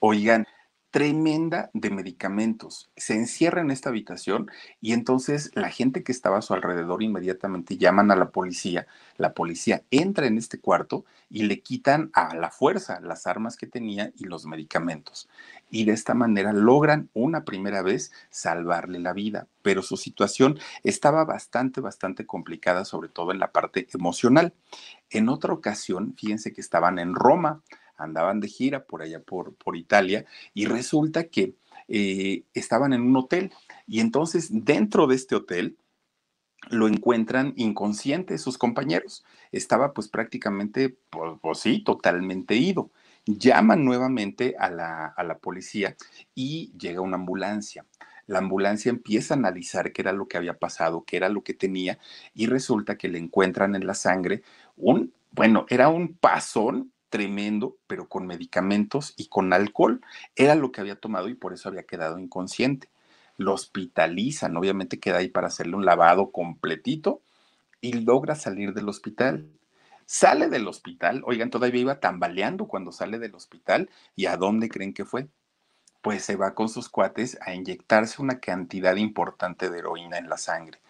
[0.02, 0.46] Oigan,
[0.90, 2.90] tremenda de medicamentos.
[2.96, 7.76] Se encierra en esta habitación y entonces la gente que estaba a su alrededor inmediatamente
[7.76, 8.86] llaman a la policía.
[9.18, 13.66] La policía entra en este cuarto y le quitan a la fuerza las armas que
[13.66, 15.28] tenía y los medicamentos.
[15.68, 21.26] Y de esta manera logran una primera vez salvarle la vida, pero su situación estaba
[21.26, 24.54] bastante, bastante complicada, sobre todo en la parte emocional.
[25.10, 27.60] En otra ocasión, fíjense que estaban en Roma
[28.00, 30.24] andaban de gira por allá por, por Italia
[30.54, 31.54] y resulta que
[31.88, 33.52] eh, estaban en un hotel
[33.86, 35.76] y entonces dentro de este hotel
[36.68, 39.24] lo encuentran inconsciente sus compañeros.
[39.50, 42.90] Estaba pues prácticamente, pues, pues sí, totalmente ido.
[43.26, 45.96] Llaman nuevamente a la, a la policía
[46.34, 47.86] y llega una ambulancia
[48.30, 51.52] la ambulancia empieza a analizar qué era lo que había pasado, qué era lo que
[51.52, 51.98] tenía,
[52.32, 54.44] y resulta que le encuentran en la sangre
[54.76, 60.00] un, bueno, era un pasón tremendo, pero con medicamentos y con alcohol.
[60.36, 62.88] Era lo que había tomado y por eso había quedado inconsciente.
[63.36, 67.20] Lo hospitalizan, obviamente queda ahí para hacerle un lavado completito
[67.80, 69.48] y logra salir del hospital.
[70.06, 74.92] Sale del hospital, oigan, todavía iba tambaleando cuando sale del hospital y ¿a dónde creen
[74.92, 75.28] que fue?
[76.02, 80.36] Pues se va con sus cuates a inyectarse una cantidad importante de heroína en la
[80.36, 80.80] sangre.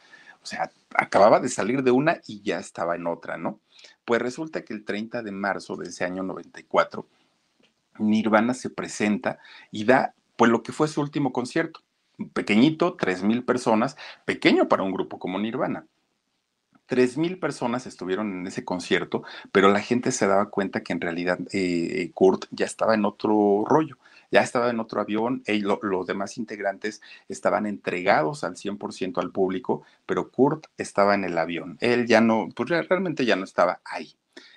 [0.42, 3.60] O sea, acababa de salir de una y ya estaba en otra, ¿no?
[4.10, 7.06] Pues resulta que el 30 de marzo de ese año 94,
[8.00, 9.38] Nirvana se presenta
[9.70, 11.82] y da pues lo que fue su último concierto.
[12.32, 15.86] Pequeñito, tres mil personas, pequeño para un grupo como Nirvana.
[16.86, 21.00] Tres mil personas estuvieron en ese concierto, pero la gente se daba cuenta que en
[21.00, 23.96] realidad eh, Kurt ya estaba en otro rollo
[24.30, 25.42] ya estaba en otro avión,
[25.82, 31.76] los demás integrantes estaban entregados al 100% al público, pero Kurt estaba en el avión.
[31.80, 34.14] Él ya no, pues realmente ya no estaba ahí.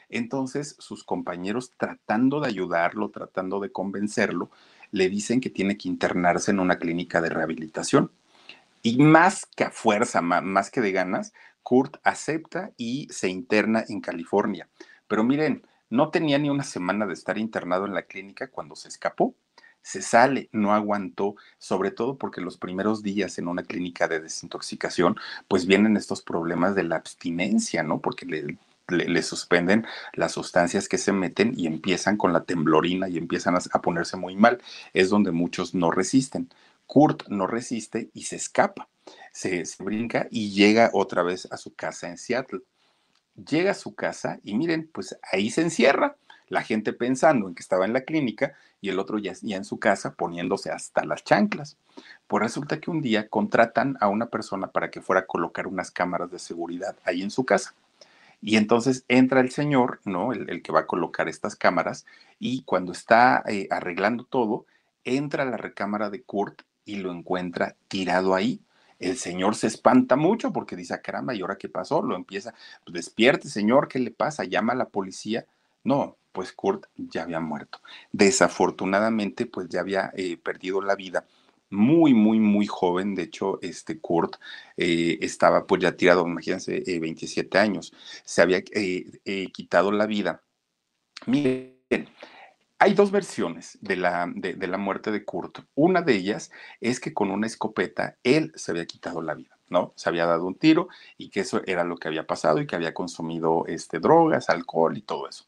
[0.10, 4.52] Entonces sus compañeros tratando de ayudarlo, tratando de convencerlo,
[4.92, 8.12] le dicen que tiene que internarse en una clínica de rehabilitación.
[8.84, 14.02] Y más que a fuerza, más que de ganas, Kurt acepta y se interna en
[14.02, 14.70] California.
[15.08, 18.90] Pero miren, no tenía ni una semana de estar internado en la clínica cuando se
[18.90, 19.34] escapó
[19.84, 25.18] se sale, no aguantó, sobre todo porque los primeros días en una clínica de desintoxicación,
[25.48, 28.00] pues vienen estos problemas de la abstinencia, ¿no?
[28.00, 33.56] Porque le, suspenden las sustancias que se meten y empiezan con la temblorina y empiezan
[33.56, 34.62] a, ponerse muy mal.
[34.94, 36.50] Es donde muchos no resisten.
[36.86, 38.88] Kurt no resiste y se escapa,
[39.32, 42.62] se, se brinca y llega otra vez a su casa en Seattle.
[43.36, 46.16] Llega a su casa y miren, pues ahí se encierra
[46.48, 49.80] la gente pensando en que estaba en la clínica y el otro ya, en su
[49.80, 51.78] casa poniéndose hasta las chanclas.
[52.28, 55.92] Pues resulta que un día contratan a una persona para que fuera a colocar unas
[55.92, 57.74] cámaras de seguridad ahí en su casa.
[58.42, 60.34] Y entonces entra el señor, ¿no?
[60.34, 62.06] El, que va a colocar estas cámaras,
[62.40, 64.66] y cuando está eh, arreglando todo,
[65.06, 68.62] entra la recámara de Kurt y lo encuentra tirado ahí.
[69.00, 72.02] El señor se espanta mucho porque dice, ah, caramba, ¿y ahora qué pasó?
[72.02, 74.44] Lo empieza, pues despierte, señor, ¿qué le pasa?
[74.44, 75.46] Llama a la policía.
[75.84, 77.80] No, pues Kurt ya había muerto.
[78.12, 81.26] Desafortunadamente, pues ya había eh, perdido la vida
[81.70, 83.16] muy, muy, muy joven.
[83.16, 84.36] De hecho, este Kurt
[84.76, 87.94] eh, estaba pues ya tirado, imagínense, 27 eh, años.
[88.26, 90.42] Se había quitado la vida.
[91.28, 92.10] Miren,
[92.80, 95.60] hay dos versiones de la, de, de la muerte de Kurt.
[95.76, 99.58] Una de ellas es que con una escopeta él se había quitado la vida.
[99.70, 99.94] ¿no?
[99.96, 102.76] Se había dado un tiro y que eso era lo que había pasado y que
[102.76, 105.46] había consumido este, drogas, alcohol y todo eso.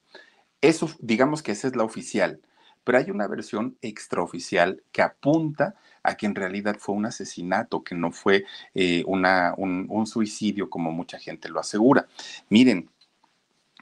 [0.66, 2.42] Eso, digamos que esa es la oficial,
[2.84, 7.94] pero hay una versión extraoficial que apunta a que en realidad fue un asesinato, que
[7.94, 12.08] no fue eh, una, un, suicidio como mucha gente lo asegura.
[12.50, 12.90] Miren,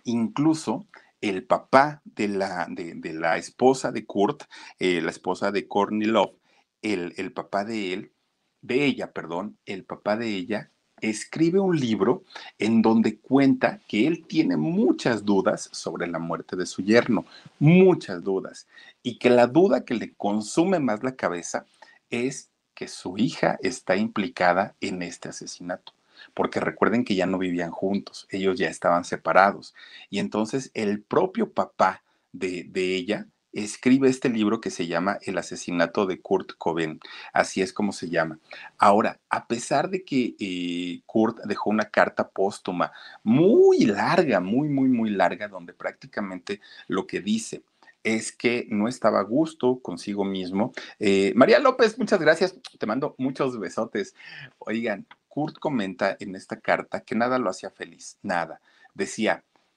[0.04, 0.86] incluso
[1.22, 4.44] el papá de la, de, la esposa de Kurt,
[4.78, 6.36] eh, la esposa de Courtney Love,
[6.82, 8.12] el, el papá de él,
[8.60, 10.73] de ella, perdón, el papá de ella
[11.10, 12.24] escribe un libro
[12.58, 17.26] en donde cuenta que él tiene muchas dudas sobre la muerte de su yerno,
[17.60, 18.68] muchas dudas,
[19.04, 21.66] y que la duda que le consume más la cabeza
[22.10, 25.94] es que su hija está implicada en este asesinato.
[26.34, 29.76] Porque recuerden que ya no vivían juntos, ellos ya estaban separados.
[30.10, 32.02] Y entonces el propio papá
[32.32, 37.00] de, ella escribe este libro que se llama El asesinato de Kurt Cobain.
[37.32, 38.40] Así es como se llama.
[38.78, 42.92] Ahora, a pesar de que eh, Kurt dejó una carta póstuma
[43.24, 47.64] muy larga, muy, muy, muy larga, donde prácticamente lo que dice
[48.04, 50.74] es que no estaba a gusto consigo mismo.
[51.00, 52.56] Eh, María López, muchas gracias.
[52.78, 54.14] Te mando muchos besotes.
[54.60, 58.60] Oigan, Kurt comenta en esta carta que nada lo hacía feliz, nada.
[58.94, 59.44] Decía,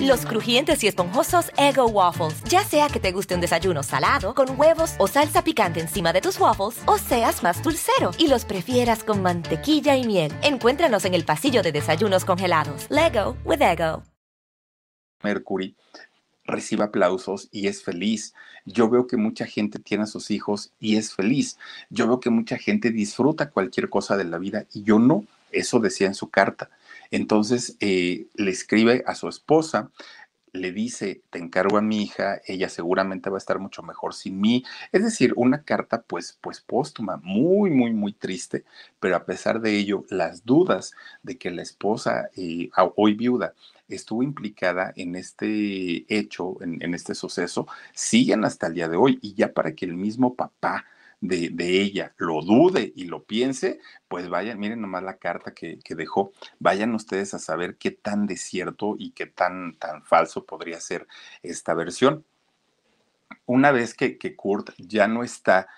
[0.00, 2.42] Los crujientes y esponjosos Ego Waffles.
[2.44, 6.20] Ya sea que te guste un desayuno salado, con huevos o salsa picante encima de
[6.20, 10.32] tus waffles, o seas más dulcero y los prefieras con mantequilla y miel.
[10.42, 12.86] Encuéntranos en el pasillo de desayunos congelados.
[12.90, 14.02] Lego with Ego.
[15.22, 15.76] Mercury
[16.44, 18.34] recibe aplausos y es feliz.
[18.64, 21.58] Yo veo que mucha gente tiene a sus hijos y es feliz.
[21.90, 25.24] Yo veo que mucha gente disfruta cualquier cosa de la vida y yo no.
[25.50, 26.70] Eso decía en su carta.
[27.12, 29.90] Entonces eh, le escribe a su esposa,
[30.52, 34.40] le dice, te encargo a mi hija, ella seguramente va a estar mucho mejor sin
[34.40, 34.64] mí.
[34.92, 38.64] Es decir, una carta pues, pues póstuma, muy, muy, muy triste,
[38.98, 40.92] pero a pesar de ello, las dudas
[41.22, 43.54] de que la esposa, eh, hoy viuda,
[43.88, 49.18] estuvo implicada en este hecho, en, en este suceso, siguen hasta el día de hoy.
[49.22, 50.86] Y ya para que el mismo papá
[51.22, 56.32] de, ella lo dude y lo piense, pues vayan, miren nomás la carta que, dejó,
[56.58, 61.06] vayan ustedes a saber qué tan desierto y qué tan, tan falso podría ser
[61.42, 62.24] esta versión.
[63.46, 65.68] Una vez que, que Kurt ya no está,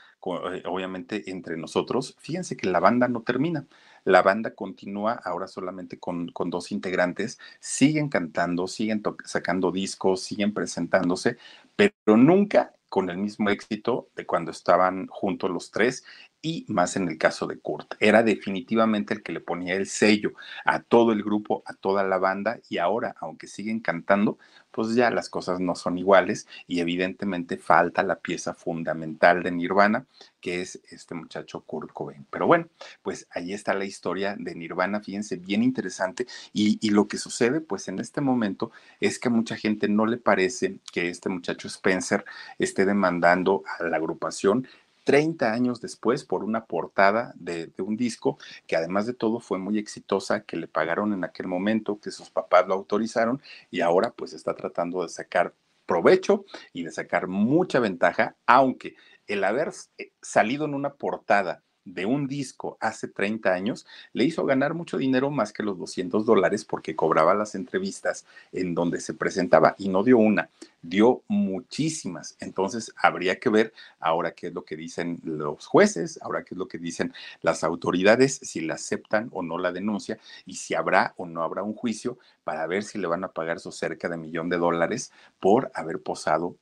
[0.51, 3.67] eh, obviamente, entre nosotros, fíjense que la banda no termina.
[4.05, 10.55] La banda continúa ahora solamente con, con dos integrantes, siguen cantando, siguen sacando discos, siguen
[10.55, 11.37] presentándose,
[11.77, 16.05] pero nunca con el mismo éxito de cuando estaban juntos los tres
[16.45, 17.95] y más en el caso de Kurt.
[18.01, 20.35] Era definitivamente el que le ponía el sello
[20.67, 24.39] a todo el grupo, a toda la banda y ahora, aunque siguen cantando,
[24.71, 30.05] pues ya las cosas no son iguales y evidentemente falta la pieza fundamental de Nirvana,
[30.43, 32.27] que es este muchacho Kurt Cobain.
[32.29, 32.69] Pero bueno,
[33.03, 37.63] pues ahí está la historia de Nirvana, fíjense, bien interesante y, y lo que sucede
[37.63, 38.71] pues en este momento
[39.01, 42.27] es que a mucha gente no le parece que este muchacho Spencer
[42.59, 44.69] esté demandando a la agrupación
[45.05, 49.79] 30 años después por una portada de, un disco que además de todo fue muy
[49.79, 53.41] exitosa, que le pagaron en aquel momento, que sus papás lo autorizaron
[53.71, 55.55] y ahora pues está tratando de sacar
[55.87, 58.97] provecho y de sacar mucha ventaja, aunque
[59.27, 64.45] el haber eh, salido en una portada de un disco hace 30 años le hizo
[64.45, 69.15] ganar mucho dinero más que los 200 dólares porque cobraba las entrevistas en donde se
[69.15, 70.49] presentaba y no dio una,
[70.83, 72.37] dio muchísimas.
[72.41, 76.59] Entonces habría que ver ahora qué es lo que dicen los jueces, ahora qué es
[76.59, 77.13] lo que dicen
[77.43, 81.63] las autoridades, si la aceptan o no la denuncia y si habrá o no habrá
[81.63, 85.13] un juicio para ver si le van a pagar su cerca de millón de dólares
[85.41, 86.57] por haber posado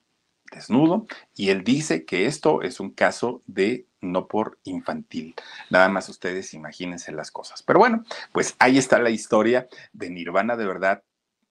[0.53, 5.35] desnudo y él dice que esto es un caso de no por infantil.
[5.71, 7.63] Nada más ustedes imagínense las cosas.
[7.63, 11.03] Pero bueno, pues ahí está la historia de Nirvana de verdad.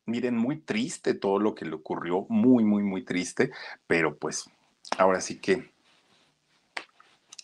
[0.05, 3.51] Miren, muy triste todo lo que le ocurrió, muy, muy, muy triste,
[3.87, 4.49] pero pues
[4.97, 5.71] ahora sí que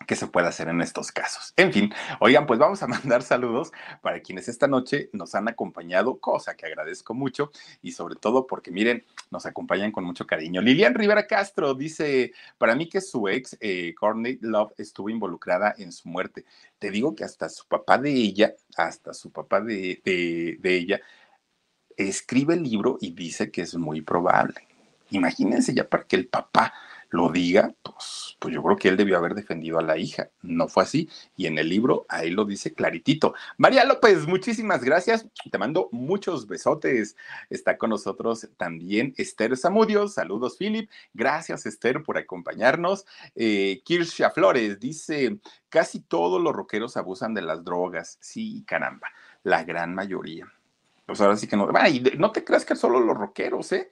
[0.06, 1.54] que se puede hacer en estos casos.
[1.58, 3.72] En fin, oigan, pues vamos a mandar saludos
[4.02, 8.72] para quienes esta noche nos han acompañado, cosa que agradezco mucho y sobre todo porque
[8.72, 10.62] miren, nos acompañan con mucho cariño.
[10.62, 15.92] Lilian Rivera Castro dice, para mí que su ex, eh, Courtney Love, estuvo involucrada en
[15.92, 16.46] su muerte.
[16.80, 21.02] Te digo que hasta su papá de ella, hasta su papá de, de, de ella,
[21.96, 24.68] escribe el libro y dice que es muy probable.
[25.10, 26.74] Imagínense ya para que el papá
[27.10, 30.30] lo diga, pues, pues yo creo que él debió haber defendido a la hija.
[30.42, 31.10] No fue así.
[31.36, 33.34] Y en el libro ahí lo dice claritito.
[33.58, 35.26] María López, muchísimas gracias.
[35.50, 37.16] Te mando muchos besotes.
[37.50, 40.08] Está con nosotros también Esther Zamudio.
[40.08, 40.90] Saludos, Philip.
[41.14, 43.06] Gracias, Esther, por acompañarnos.
[43.36, 45.40] Eh, Kirsha Flores dice,
[45.70, 48.18] casi todos los rockeros abusan de las drogas.
[48.20, 49.08] Sí, caramba,
[49.44, 50.52] la gran mayoría.
[51.06, 51.70] Pues ahora sí que no.
[52.18, 53.90] no te creas que solo los rockeros, ¿eh?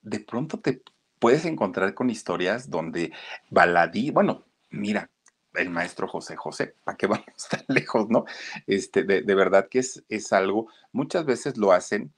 [0.00, 0.82] De pronto te
[1.18, 3.12] puedes encontrar con historias donde
[3.50, 5.10] baladí, bueno, mira,
[5.54, 8.24] el maestro José José, ¿para qué vamos tan lejos, no?
[8.66, 12.12] Este, de, de verdad que es, es algo, muchas veces lo hacen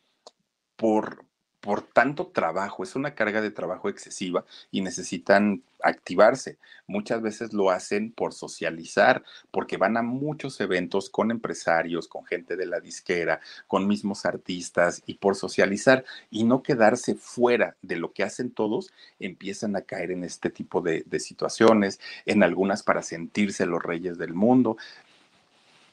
[0.76, 1.24] por,
[1.60, 6.58] por tanto trabajo, es una carga de trabajo excesiva y necesitan activarse.
[6.86, 12.56] Muchas veces lo hacen por socializar, porque van a muchos eventos con empresarios, con gente
[12.56, 18.12] de la disquera, con mismos artistas y por socializar y no quedarse fuera de lo
[18.12, 23.66] que hacen todos, empiezan a caer en este tipo de, situaciones, en algunas para sentirse
[23.66, 24.76] los reyes del mundo.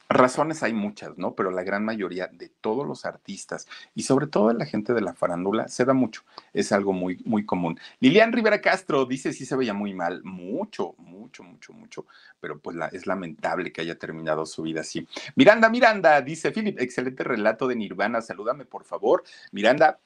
[0.08, 1.34] Razones hay muchas, ¿no?
[1.34, 5.00] Pero la gran mayoría de todos los artistas y sobre todo de la gente de
[5.00, 6.22] la farándula se da mucho.
[6.52, 7.78] Es algo muy, muy común.
[8.00, 12.06] Lilian Rivera Castro dice sí se veía muy mal, mucho, mucho mucho, mucho,
[12.40, 15.06] pero pues es lamentable que haya terminado su vida así.
[15.34, 19.24] Miranda, Miranda, dice Philip, excelente relato de Nirvana, salúdame por favor.
[19.52, 20.00] Miranda,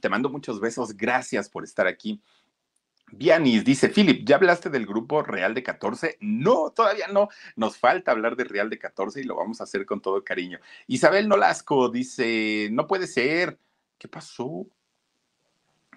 [0.00, 2.20] te mando muchos besos, gracias por estar aquí.
[3.12, 6.18] Vianis dice, Philip, ¿ya hablaste del grupo Real de 14?
[6.20, 7.28] No, todavía no.
[7.56, 10.58] Nos falta hablar de Real de 14 y lo vamos a hacer con todo cariño.
[10.86, 13.58] Isabel Nolasco dice, no puede ser.
[13.98, 14.66] ¿Qué pasó?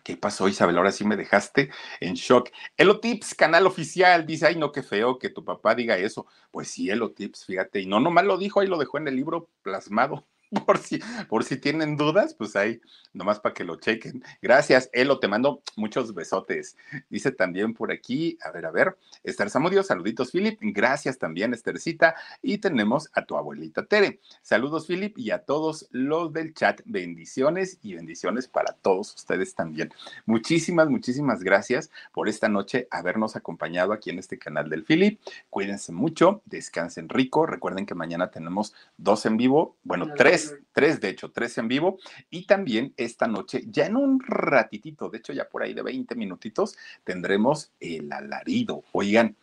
[0.03, 0.77] ¿Qué pasó, Isabel?
[0.77, 2.49] Ahora sí me dejaste en shock.
[2.77, 6.27] Elotips, canal oficial, dice, ay, no, qué feo que tu papá diga eso.
[6.49, 9.49] Pues sí, Elotips, fíjate, y no nomás lo dijo, ahí lo dejó en el libro
[9.63, 10.25] plasmado.
[10.65, 12.79] por si, por si tienen dudas, pues ahí,
[13.13, 14.23] nomás para que lo chequen.
[14.41, 16.77] Gracias, Elo, te mando muchos besotes.
[17.09, 20.57] Dice también por aquí, a ver, a ver, Esther Samudio, saluditos, Philip.
[20.61, 22.15] Gracias también, Esthercita.
[22.41, 24.19] Y tenemos a tu abuelita Tere.
[24.41, 26.81] Saludos, Philip, y a todos los del chat.
[26.85, 29.93] Bendiciones y bendiciones para todos ustedes también.
[30.25, 35.19] Muchísimas, muchísimas gracias por esta noche habernos acompañado aquí en este canal del Philip.
[35.49, 37.45] Cuídense mucho, descansen rico.
[37.45, 40.36] Recuerden que mañana tenemos dos en vivo, bueno, tres
[40.71, 41.97] tres, de hecho, tres en vivo.
[42.29, 46.15] Y también esta noche, ya en un ratitito, de hecho ya por ahí de 20
[46.15, 48.83] minutitos, tendremos el alarido.
[48.91, 49.35] Oigan,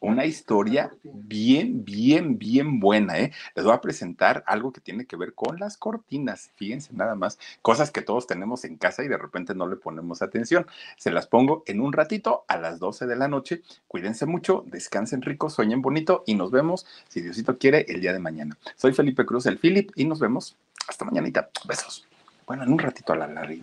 [0.00, 3.18] una historia bien, bien, bien buena.
[3.18, 3.32] ¿eh?
[3.54, 6.50] Les voy a presentar algo que tiene que ver con las cortinas.
[6.56, 10.22] Fíjense nada más, cosas que todos tenemos en casa y de repente no le ponemos
[10.22, 10.66] atención.
[10.96, 13.62] Se las pongo en un ratito a las 12 de la noche.
[13.86, 18.18] Cuídense mucho, descansen rico, sueñen bonito y nos vemos, si Diosito quiere, el día de
[18.18, 18.56] mañana.
[18.76, 20.56] Soy Felipe Cruz, el Philip, y nos vemos
[20.88, 21.50] hasta mañanita.
[21.68, 22.06] Besos.
[22.46, 23.62] Bueno, en un ratito a la larga.